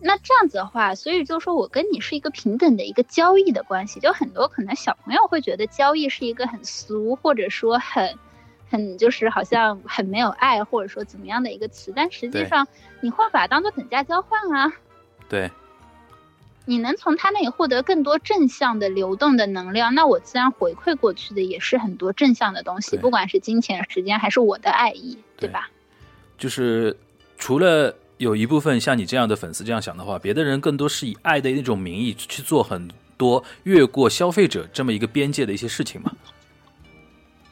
[0.00, 4.00] 那这样子的话，所以就说我跟你是一个平等的一个交易的关系。
[4.00, 8.18] 就很多可能小朋友会觉得交易是一个很俗，或者说很。
[8.70, 12.66] 很就是好像很没有爱，或者说怎么样的一个词，但实际上
[13.02, 14.72] 你会把它当做等价交换啊。
[15.28, 15.48] 对，
[16.64, 25.68] 你能从他那里获得更多正向的流动的能量，那我自然回馈过去的也是很多正向的东西，不管是金钱、时间，还是我的爱意，对对吧？
[26.38, 26.96] 就是
[27.36, 36.10] 除了有一部分像你这样的粉丝这样想的话，别的人更多是以爱的那种名义去做很多越过消费者这么一个边界的一些事情嘛，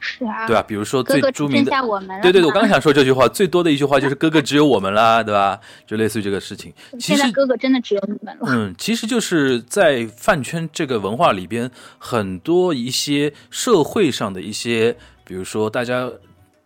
[0.05, 0.61] 是啊，对吧？
[0.61, 2.21] 比如说最著名的，下我们。
[2.21, 5.57] 对对对，我刚刚想说这句话，最多的一句话就是“哥哥只有我们啦”，对吧？
[5.87, 6.73] 就类似于这个事情。
[6.99, 8.47] 其实哥哥真的只有你们了。
[8.49, 16.11] 嗯，其实就是在饭圈这个文化里边，很多一些社会上的一些，比如说大家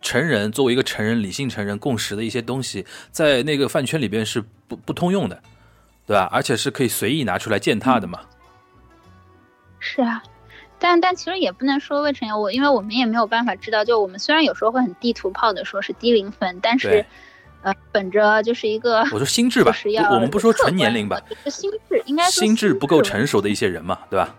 [0.02, 5.40] 成人作为一个成人、理性成人共识的一些东西，在那个饭圈里边是不不通用的，
[6.08, 6.28] 对吧？
[6.32, 8.18] 而且是可以随意拿出来践踏的嘛。
[9.78, 10.20] 是啊，
[10.78, 17.04] 但但其实也不能说未成年我，因为我们也没有办法知道，就我们虽然有时候会很地图炮的说是低龄粉，但是
[17.62, 23.40] 呃，本着就是一个我说心智吧 就是要我们不说纯年龄吧，就是心智应该说心智不够成熟。
[23.40, 24.34] 的一些人嘛，对吧？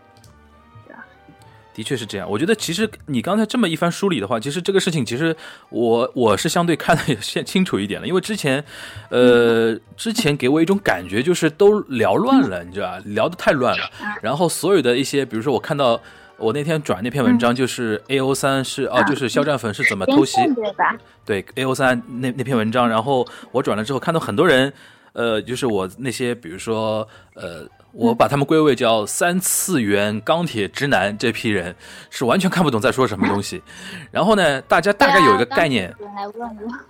[1.74, 2.30] 的确是这样。
[2.30, 5.34] 我觉得其实你刚才这么一番梳理的话，其实这个事情其实
[5.70, 8.62] 我我是相对看的也先清楚一点了，因为之前，
[9.10, 13.02] 呃，之前给我一种感觉就是都聊乱了，你知道吧？
[13.06, 13.90] 聊得太乱了，
[14.22, 16.02] 然后所有的一些，比如说我看到。
[16.40, 20.96] 我那天转那篇文章，就是 A O 三是哦，就是肖战粉是怎么偷袭对吧？
[21.26, 24.72] 对 A O 三那那篇文章，然后我转了之后，看到很多人，
[25.14, 31.76] 呃，就是我那些比如说呃，我把他们归为叫三次元钢铁直男这批人，
[32.10, 33.62] 是完全看不懂在说什么东西。
[34.10, 35.94] 然后呢，大家大概有一个概念，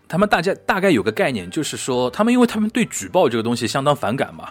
[0.07, 4.49] 他们大家大概有个概念，就是说他们因为他们对举报这个东西相当反感嘛，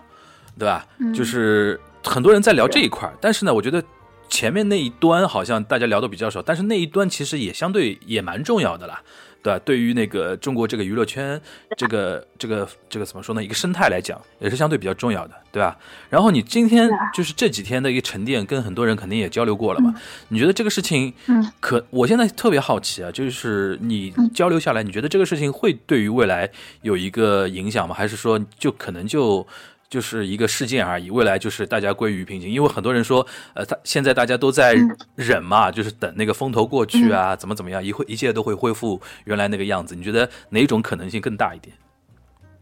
[0.59, 0.85] 对吧？
[0.99, 3.83] 嗯就是很多人在聊这一块儿，但是呢，我觉得。
[4.29, 9.03] 前面那一端好像大家聊的比较少，但是那一端其实也相对也蛮重要的啦，
[9.43, 9.59] 对吧？
[9.65, 11.41] 对于那个中国这个娱乐圈，
[11.77, 13.43] 这个这个这个怎么说呢？
[13.43, 15.77] 一个生态来讲，也是相对比较重要的，对吧？
[16.11, 19.95] 然后你今天就是这几天的一个沉淀，跟很多人肯定也交流过了嘛。
[20.29, 26.51] 你觉得这个事情，嗯，可我现在特别好奇啊，就是你交流下来，你觉得这个事情会对于未来
[26.83, 27.95] 有一个影响吗？
[27.95, 29.47] 还是说就可能就？
[29.89, 32.51] 就是一个事件而已，未来就是大家归于平静。
[32.51, 34.77] 因为很多人说，呃，他现在大家都在
[35.15, 39.95] 忍嘛，就是等那个风头过去啊，怎么怎么样，一会一切都会恢复原来那个样子。
[39.95, 41.75] 你觉得哪种可能性更大一点？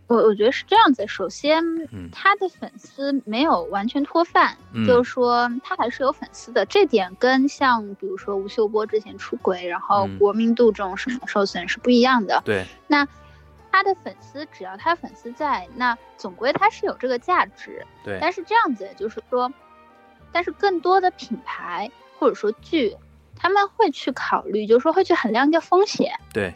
[0.09, 1.05] 我我觉得是这样子。
[1.09, 1.61] 首先
[1.91, 6.65] 嗯，他的粉丝没有完全脱饭，嗯就是说他还是有粉丝的。
[6.67, 12.41] 这点跟像比如说吴秀波之前出轨，然后嗯国民度这种什么受损是不一样的。
[12.45, 13.05] 对，那
[13.77, 17.85] 他的粉丝只要他粉丝在，那总归他是有这个价值。
[18.03, 19.53] 对，但是这样子就是说，
[20.33, 22.97] 但是更多的品牌或者说剧，
[23.37, 26.11] 他们会去考虑，就是说会去衡量一个风险。
[26.33, 26.55] 对，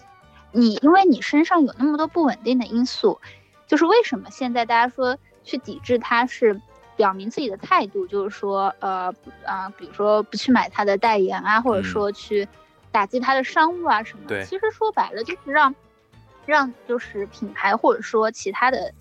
[0.50, 3.20] 你因为你身上有那么多不稳定的因素，
[3.66, 6.58] 就是为什么现在大家说去抵制他是
[6.96, 12.48] 表明自己的态度，就是说呃啊、比如说不去买他的代言啊，或者嗯说去
[12.90, 14.24] 打击他的商务啊什么。
[14.26, 15.74] 对其实说白了就是让
[16.46, 18.92] 让就是品牌或者说其他的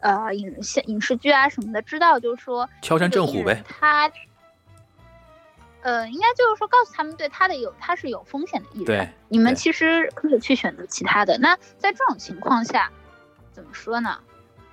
[0.00, 3.62] 呃影像影视剧啊什么的知道，就是说敲山震虎呗。
[3.68, 4.10] 他。
[5.82, 11.38] 呃，应该就是说，告诉他们，对他的有他是有风险的艺人，对你们其实可以去选择其他的。
[11.38, 12.90] 那在这种情况下，
[13.52, 14.18] 怎么说呢？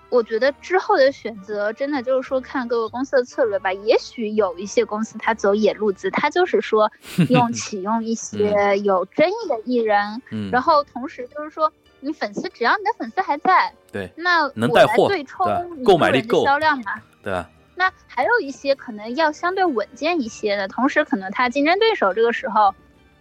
[0.09, 3.71] 我觉得之后的选择真的就是说看各个公司的策略吧。
[3.71, 6.91] 也许有一些公司它走野路子，它就是说
[7.29, 11.71] 用 启用一些有争议的艺人，嗯，然后同时就是说
[12.03, 15.47] 你粉丝只要你的粉丝还在，对那我能带货来对冲
[15.77, 17.01] 你购买力够销量嘛。
[17.23, 17.49] 对吧？
[17.75, 22.75] 那还有一些可能要相对稳健一些的，同时可能他竞争对手这个时候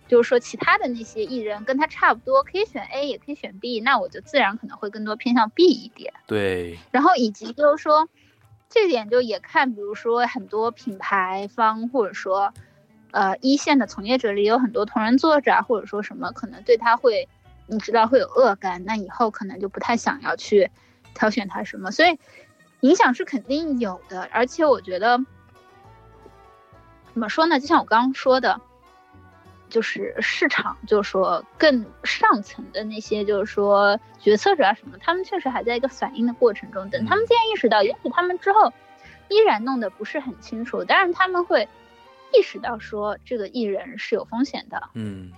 [0.09, 6.13] 就是说其他的那些艺人跟他差不多，可以选 A 也可以选 B，那我就自然可能会更多偏向 B 一点。
[6.27, 8.09] 对，然后以及就是说，
[8.69, 12.53] 这点就也看，比如说很多品牌方或者说，
[13.13, 17.29] 呃一线的从业者里有很多同人作者啊，或者说什么可能对他会，
[17.67, 20.71] 你知道会有恶感，那以后可能就不太想要去
[21.15, 22.19] 挑选他什么，所以
[22.81, 25.19] 影响是肯定有的，而且我觉得
[27.13, 27.61] 怎么说呢？
[27.61, 28.61] 就像我刚刚说的。
[29.69, 36.91] 就是市场，就是说更上层的那些，就是说决策者啊什么，他们确实还在一个反应的过程中。
[36.91, 38.71] 等他们既然意识到，也许他们之后
[39.31, 41.67] 依然弄得不是很清楚，但是他们会
[42.35, 44.91] 意识到说这个艺人是有风险的。
[44.93, 45.33] 嗯，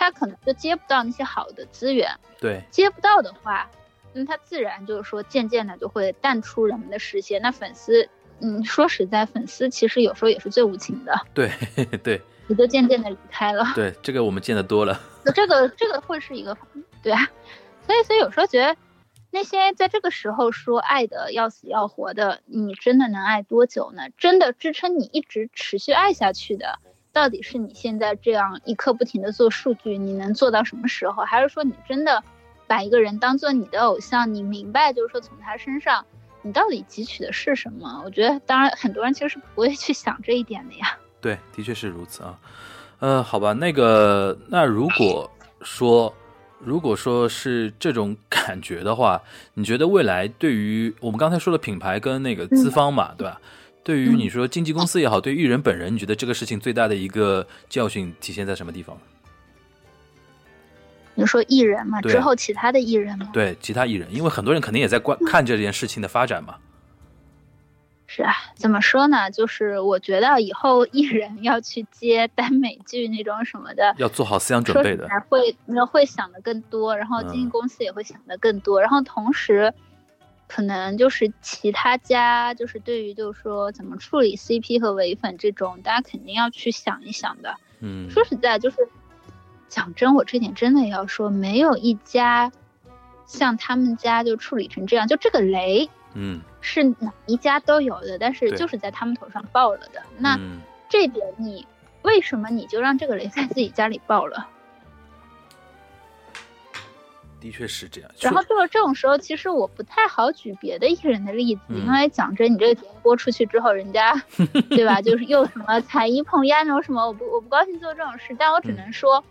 [0.00, 2.10] 他可能就接不到那些好的资源。
[2.40, 3.70] 对，接不到的话，
[4.14, 7.42] 那他自然就是说渐渐的就会淡出人们的视线。
[7.42, 8.08] 那粉丝，
[8.40, 11.20] 嗯，说实在，粉丝其实有时候也是最无情的。
[11.34, 11.52] 对
[12.02, 12.20] 对。
[12.48, 13.64] 你就渐渐的离开了。
[13.76, 15.00] 对，这个我们见得多了。
[15.36, 16.56] 这个这个会是一个，
[17.00, 17.30] 对啊，
[17.86, 18.76] 所以所以有时候觉得，
[19.30, 24.08] 那些在这个时候说爱的要死要活的，你真的能爱多久呢？
[24.18, 26.80] 真的支撑你一直持续爱下去的，
[27.12, 31.22] 到底是你现在这样一刻不停的做数据，你能做到什么时候？
[31.24, 32.22] 还是说你真的
[32.66, 34.32] 把一个人当做你的偶像？
[34.32, 36.04] 你明白就是说从他身上，
[36.42, 38.02] 你到底汲取的是什么？
[38.04, 40.96] 我觉得，当然很多人其实是不会去想这一点的呀。
[41.20, 42.38] 对，的确是如此啊，
[43.00, 45.30] 呃，好吧，那个，那如果
[45.62, 46.14] 说，
[46.60, 49.20] 如果说是这种 感觉的话，
[49.54, 53.40] 你觉得未来对于我们刚才说的品牌跟那个资方嘛，对吧？
[53.90, 58.96] 对于你说经纪公司也好，对艺人本人，你觉得这个事情最大的一个教训体现在什么地方？
[61.16, 63.28] 你说艺人嘛，之后其他的艺人吗？
[63.32, 66.54] 对，其他艺人，因为很多人肯定也在观看这件事情的发展嘛。
[68.06, 69.28] 是啊，怎么说呢？
[69.32, 75.56] 就是我觉得以后艺人要去接耽美剧那种什么的，要做好思想准备的，会
[75.90, 79.74] 会想的更多，然后经纪公司也会想的更多，然后同时，
[80.50, 87.54] 可能就是其他家就是对于就是说怎么处理 CP 和唯粉这种，大家肯定要去想一想的。
[87.78, 88.76] 嗯，说实在，就是
[89.68, 92.50] 讲真，我这点真的要说，没有一家
[93.26, 95.88] 像他们家就处理成这样，就这个雷。
[96.14, 100.02] 嗯，是哪一家都有的，但是就是在他们头上爆了的。
[100.18, 100.36] 那
[100.88, 101.64] 这点你
[102.02, 104.48] 为什么你就让这个雷在自己家里爆了？
[107.40, 108.10] 的确是这样。
[108.20, 114.14] 然后就是这种时候，其实我不太好举别的艺人的例子，因为讲真，你这个节目播出去之后，人家
[114.70, 115.00] 对吧？
[115.00, 119.22] 就是又什么踩一捧一啊那种什么，我不我不高兴做这种事，但我只能说。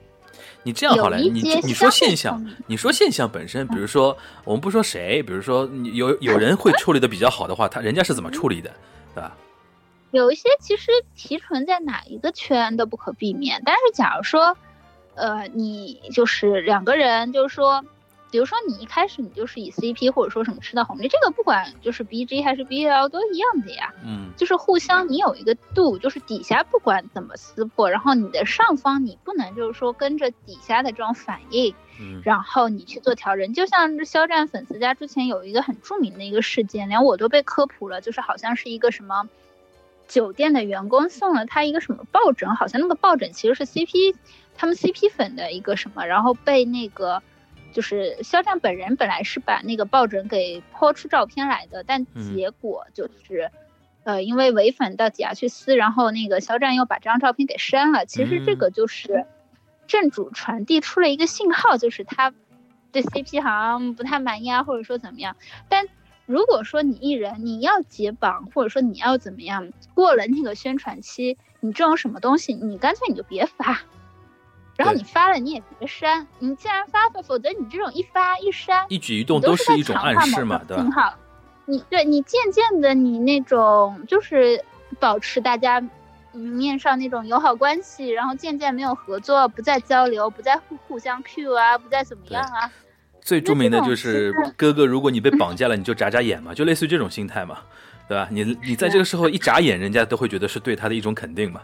[0.63, 8.71] 你这样好了，你你说现象，你说现象本身，比如说我们不说谁，比如说有有人会处理的比较好的话，他人家是怎么处理的，
[9.13, 9.35] 对吧？
[10.11, 14.55] 有一些其实提纯在哪一个圈都不可避免，但是假如说，
[15.15, 17.83] 呃，你就是两个人，就是说。
[18.31, 23.91] 比如说你一开始你就是以 CP 或者说什么吃到红利，这个不管就是 BG 还是 BL 都一样的呀。
[24.05, 33.51] 嗯，就是互相你有一个度，就是底下不管怎么撕破，然后你的上方你不能就是说跟着底下的这种反应，嗯，然后你去做调整。
[33.53, 39.27] 就像肖战粉丝家之前有一个很著名的一个事件，连我都被科普了，就是好像是一个什么
[40.07, 44.13] 酒店的员工送了他一个什么抱枕，好像那个抱枕其实是 CP
[44.55, 47.23] 他们 CP 粉的一个什么，然后被那个。
[47.71, 52.05] 就是肖战本人本来是把那个抱枕给抛出照片来的，但
[52.35, 53.51] 结果就是，
[54.03, 58.05] 呃，因为唯粉到底下去撕，然后那个肖战又把这张照片给删了。
[58.05, 59.25] 其实这个就是
[59.87, 62.33] 正主传递出了一个信号，就是他
[62.91, 65.35] 对 CP 好像不太满意啊，或者说怎么样。
[65.67, 65.85] 但
[66.25, 73.81] 如果说你艺人你要解绑，或者说你要怎么样，过了那个宣传期，你这种什么东西，你干脆你就别发。
[74.79, 76.25] 然后你发了，你也别删。
[76.39, 81.17] 你既然发了，否则你这种一发一删，一举一动都是一种暗示嘛，对吧？
[81.65, 84.63] 你对你渐渐的，你那种就是
[84.97, 85.81] 保持大家
[86.31, 92.71] 明面上那种友好关系，然后渐渐没有合作，不再交流，不再互互相 Q 啊，不再怎么样啊。
[93.21, 97.57] 最著名的就是哥哥，如果你被绑架了，你就眨眨眼嘛，就类似于这种心态嘛，
[98.07, 98.29] 对吧？
[98.31, 101.59] 你你在这个时候一眨眼，人家都会觉得是对他的一种肯定嘛。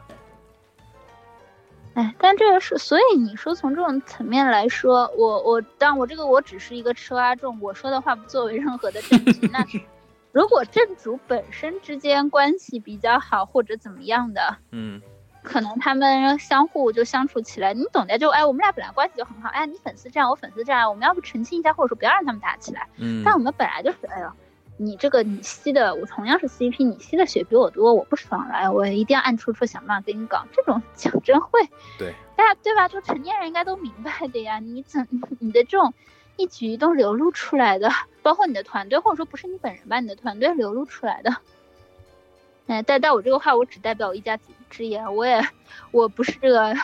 [1.96, 9.50] 哎，但这个是，所以你说从这种层面来说，我我，但我这个我只是一个吃瓜众，我说的话不作为任何的证据。
[9.52, 9.66] 那
[10.34, 15.02] 如果正主本身之间关系比较好，或者怎么样的，嗯，
[15.42, 22.86] 可能他们相互就相处起来，你懂的，就哎，我们俩本来关系就很好，哎，你粉丝这样，我粉丝这样，我们要不澄清一下，或者说不要让他们打起来。
[22.98, 24.30] 嗯，但我们本来就是，哎呦，
[24.78, 31.62] 你这个你吸的，我同样是 CP，你吸的血比我多，我不爽了，哎，我一定要暗戳戳想办法跟你搞，这种 讲真会，
[31.98, 32.88] 对，大家对吧？
[32.90, 35.08] 就成年人应该都明白的呀，你怎
[35.40, 35.94] 你的这种
[36.36, 37.90] 一举一动流露出来的，
[38.22, 41.38] 包括你的团队，或者说不是你本人吧，你的团队流露出来的，
[42.68, 44.38] 哎，但但我这个话我只代表我一家
[44.70, 45.42] 之言，我也
[45.92, 46.76] 我不是这个，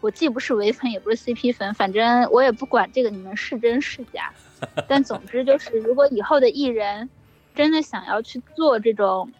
[0.00, 4.32] 我既不是唯粉，也不是 CP 粉，反正我也不管这个你们是真是假，
[4.88, 7.08] 但总之就是，如果以后的艺人。
[7.58, 9.32] 真的想要去做这种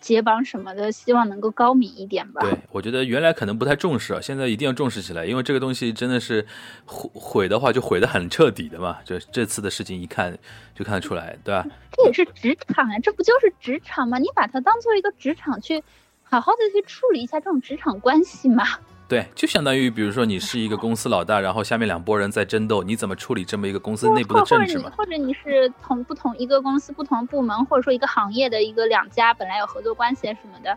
[0.00, 2.40] 解绑什么的，希望能够高明一点吧。
[2.40, 6.46] 对，我觉得原来可能不太重视，现在一定要重视起来，因为这个东西真的是
[6.86, 8.98] 毁毁的话就毁的很彻底的嘛。
[9.04, 10.38] 就这次的事情一看
[10.72, 11.66] 就看得出来，对吧？
[11.90, 14.18] 这也是职场啊，这不就是职场吗？
[14.18, 15.82] 你把它当做一个职场去
[16.22, 18.64] 好好的去处理一下这种职场关系嘛。
[19.08, 24.92] 对，就相当于比如说你是一个公司老大，然后下面两拨人在争斗，你怎么处理这么一个公司内部的政治嘛？
[24.96, 30.76] 或者你是同不同一个公司不同部门，或者说一个行业的一个两家本来有合作关系什么的，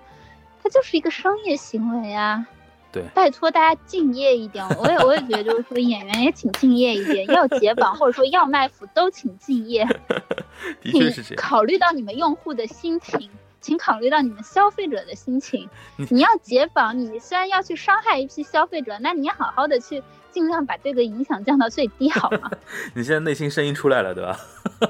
[0.63, 2.47] 它就是一个商业行为啊。
[2.93, 4.65] 对，拜托大家敬业一点。
[4.77, 9.85] 我也我也觉得就是说演员也请敬业一点，要解 绑或者说要卖腐都请敬业。
[10.81, 11.41] 的确是这样。
[11.41, 13.29] 考虑到你们用户的心情。
[13.61, 15.69] 请考虑到你们消费者的心情，
[16.09, 22.51] 你要解绑，你虽然要去伤害一批消费者，那你也好好的去尽量把这个影响降到最低，好吗？
[22.95, 24.39] 你现在内心声音出来了，对吧？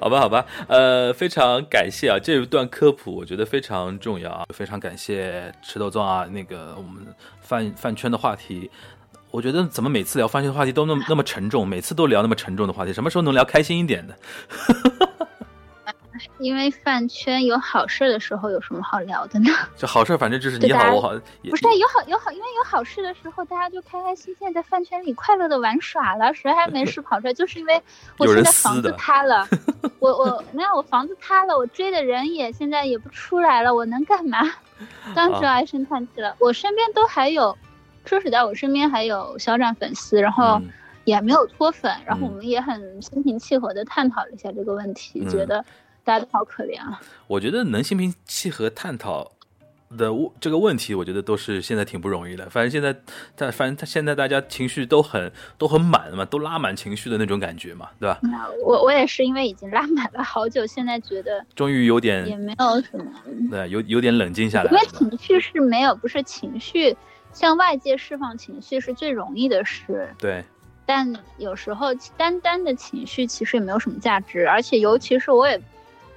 [0.00, 7.06] 好吧，好吧，呃，非常感谢啊，这一段科普我觉得非常重要啊，非常感谢吃豆粽啊，那个我们
[7.40, 8.70] 饭饭圈的话题，
[9.30, 14.16] 我觉得怎么每次聊饭圈的话题都那么那么沉重，每次都聊那么沉重的话题，什么时候能聊开心一点的？
[16.38, 19.50] 因为饭圈有好事的时候，有什么好聊的呢？
[19.76, 21.10] 这好事，反正就是你好我好。
[21.10, 26.32] 不是有好有好，因为有好事的时候，大家就开开心心在饭圈里快乐的玩耍了。
[26.34, 27.32] 谁还没事跑出来？
[27.34, 27.82] 就是因为
[28.18, 29.48] 我现在房子塌了，
[30.00, 34.38] 我我没有我房子塌了，我追的人也现在也不出来了，我能干嘛？
[35.14, 36.34] 当时唉声叹气了。
[36.38, 37.56] 我身边都还有，
[38.04, 40.60] 说实在，我身边还有肖战粉丝，然后
[41.04, 45.64] 也没有脱粉，然后我们也很心平气和的探讨了一下这个问题，觉得。
[46.04, 47.00] 大家都好可怜啊！
[47.26, 49.32] 我觉得能心平气和探讨
[49.96, 52.48] 的这个问题，我觉得都是现在挺不容易的。
[52.50, 52.98] 反正现在，
[53.36, 58.18] 但反正他现在大家情绪都很都很满嘛，都拉满情绪的那种感觉嘛，对吧？
[58.64, 63.12] 我我也是因为已经拉满了好久，现在觉得终于有点也没有什么，
[63.50, 64.72] 对，有有点冷静下来。
[64.72, 66.96] 因为情绪是没有，不是情绪
[67.32, 70.08] 向外界释放情绪是最容易的事。
[70.18, 70.42] 对。
[70.84, 75.60] 但有时候单单的情绪其实也没有什么价值，而且尤其是我也。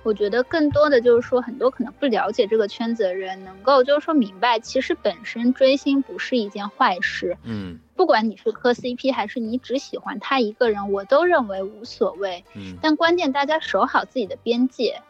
[0.06, 7.36] 我觉得更多的就是说，很多可能不了解这个圈子的人，能够就是说明白，其实本身追星不是一件坏事。
[7.44, 12.46] 嗯，不管你是磕 CP 还是你只喜欢他一个人，我都认为无所谓。
[12.56, 15.02] 嗯，但关键大家守好自己的边界。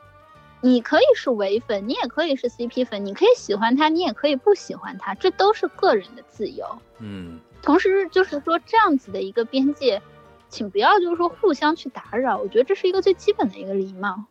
[0.61, 6.65] 你可以是唯粉，你也可以是 CP 粉，你可以喜欢他，你也可以不喜欢他，这都是个人的自由。
[6.99, 10.01] 嗯，同时就是说这样子的一个边界，
[10.47, 14.23] 请不要就是说互相去打扰，我觉得这是一个最基本的一个礼貌。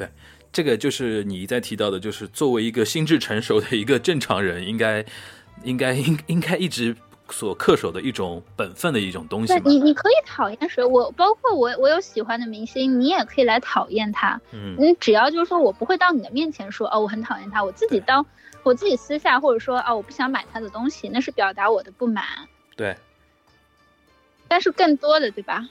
[0.00, 0.08] 对，
[0.50, 5.04] 这个就是你一再提到的，就是作为一个心智成熟的一个正常人，应该，
[5.62, 6.96] 应该应应该一直
[7.28, 9.52] 所恪守的一种本分的一种东西。
[9.62, 14.40] 你你可以讨厌谁，我包括我我有喜欢的明星，你也可以来讨厌他。
[14.52, 18.24] 嗯，你只要就是说我不会到你的面前说哦我很讨厌他，我自己当
[18.62, 22.24] 我自己私下或者说啊我不想买他的东西，那是表达我的不满。
[22.74, 22.96] 对，
[24.48, 25.68] 但是更多的对吧？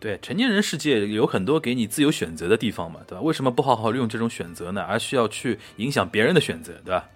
[0.00, 3.20] 对成年人世界有很多给你自由选择的地方嘛，对吧？
[3.20, 4.82] 为什么不好好利用这种选择呢？
[4.82, 7.08] 而需要去影响别人的选择，对吧？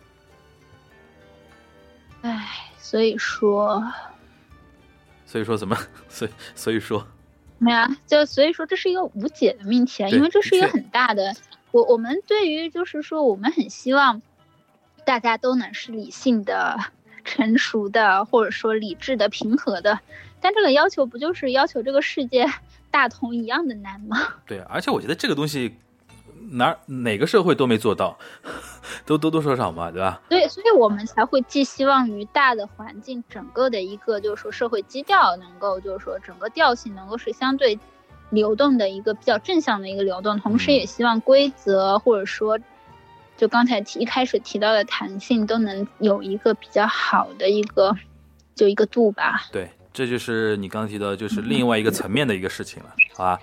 [2.23, 3.83] 唉，所以说，
[5.25, 5.77] 所以说怎么？
[6.09, 7.07] 所以所以说，
[7.59, 11.35] 没有，啊就所以说这是一个无解的命题啊，因为这是一个很大的。
[11.71, 14.21] 我我们对于就是说，我们很希望
[15.05, 16.79] 大家都能是理性的、
[17.25, 20.01] 成熟的，或者说理智的、平和的。
[20.41, 22.47] 但这个要求不就是要求这个世界？
[22.93, 24.17] 大同一样的难吗？
[24.47, 25.75] 对，而且我觉得这个东西
[26.51, 28.17] 哪哪个社会都没做到，
[29.07, 30.21] 都多多少少嘛，对吧？
[30.29, 37.79] 对，所以我们才会寄希望于大的环境，整个的一个就是说社会基调能够就是说整个调性能够是相对
[38.31, 42.59] 流动的一个比较正向的一个流动，同时也希望规则或者说
[43.37, 47.97] 就刚才提一开始提到的弹性都能有一个比较好的一个
[48.55, 49.47] 就一个度吧。
[49.51, 49.71] 对。
[49.93, 53.39] 这就是你刚提到，就是另外一个层面的一个事情了，好吧？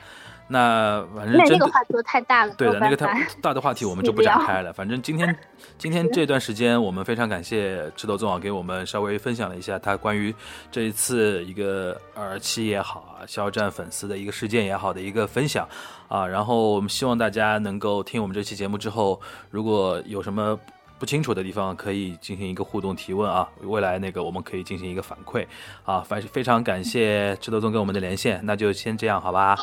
[0.52, 4.74] 那反正那那个话题太大了，对的，那个太大的话题我们就不展开了。
[4.74, 5.38] 反正今天
[5.78, 10.34] 今天这段时间，我们非常感谢赤头纵网给我们稍微分享了一下他关于
[10.72, 15.70] 这一次一个二期也好啊，肖战粉丝的一个事件也好的一个分享
[16.08, 16.26] 啊。
[16.26, 19.22] 然后我们希望大家能够听我们这期节目之后，
[19.52, 20.60] 如果有什么
[21.00, 23.50] 不清楚的地方，可以进行一个互动提问啊。
[23.62, 25.48] 未来那个我们可以进行一个反馈
[25.84, 26.02] 啊。
[26.02, 29.56] 反非常感谢赤头宗跟我们的连线，那就先这样好吧。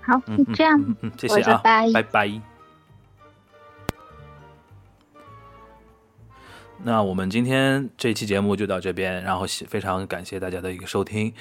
[0.00, 2.40] 好，嗯，嗯这样嗯嗯，谢谢啊，说拜拜拜。
[6.84, 11.32] 那我们今天这期节目就到这边，然后谢非常感谢大家的一个收听。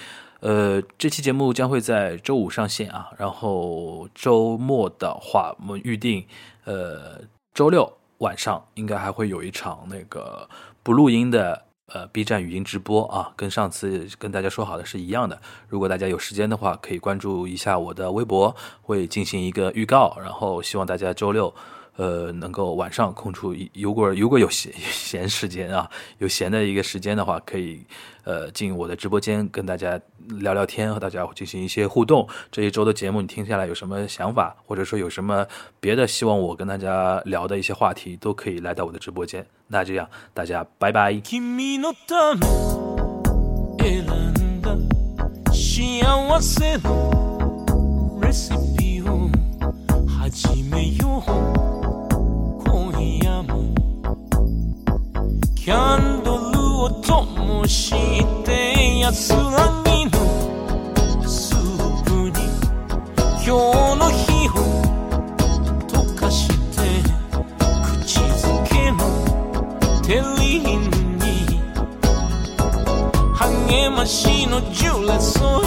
[0.41, 6.23] 呃，这期节目将会在周五上线啊，然后周末的话，我们预定
[6.65, 7.19] 呃
[7.55, 7.91] 周六
[8.21, 10.47] 晚上应该还会有一场那个
[10.81, 15.39] 不录音的呃 B 站语音直播啊，跟上次跟大家说好的是一样的。
[15.67, 21.53] 如果大家有时间的话，可以关注一下我的微博，会进行一个预告，然后希望大家周六。
[21.96, 27.86] 呃，能够晚上空出一，如果如果有闲闲时间啊，有闲的一个时间的话，可以
[28.24, 29.98] 呃进我的直播间跟大家
[30.28, 32.28] 聊聊天，和大家进行一些互动。
[32.52, 35.46] 这一周的节目你听下来有什么想法，或者说有什么
[35.80, 39.46] 别的希望我跟大家聊的一些话题，都可以来到我的直播间。
[39.68, 41.14] 那这样，大家拜拜。
[41.14, 42.44] 君のため
[43.78, 44.76] 選んだ
[45.50, 46.04] 幸
[46.42, 49.30] せのレシピを
[50.06, 51.79] 始めよう
[55.63, 57.91] キャンドルを灯し
[58.43, 60.11] て安らぎの
[61.21, 62.33] スープに
[63.45, 64.51] 今日の日を
[65.87, 66.81] 溶かして
[67.85, 68.97] 口づけの
[70.01, 70.67] テリー
[71.19, 71.29] に
[73.35, 75.60] 励ましのジュレ添え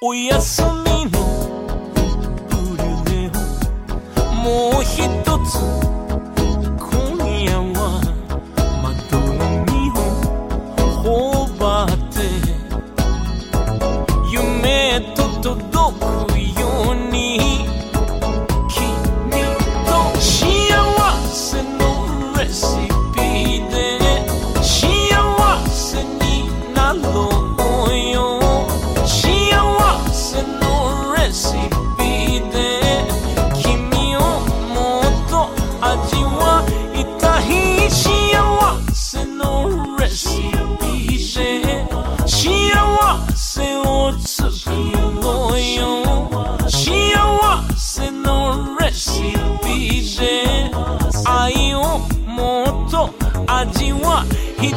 [0.00, 1.18] おやすみの
[2.48, 4.96] ブリュレをもう一
[5.44, 5.97] つ。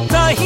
[0.08, 0.41] 在。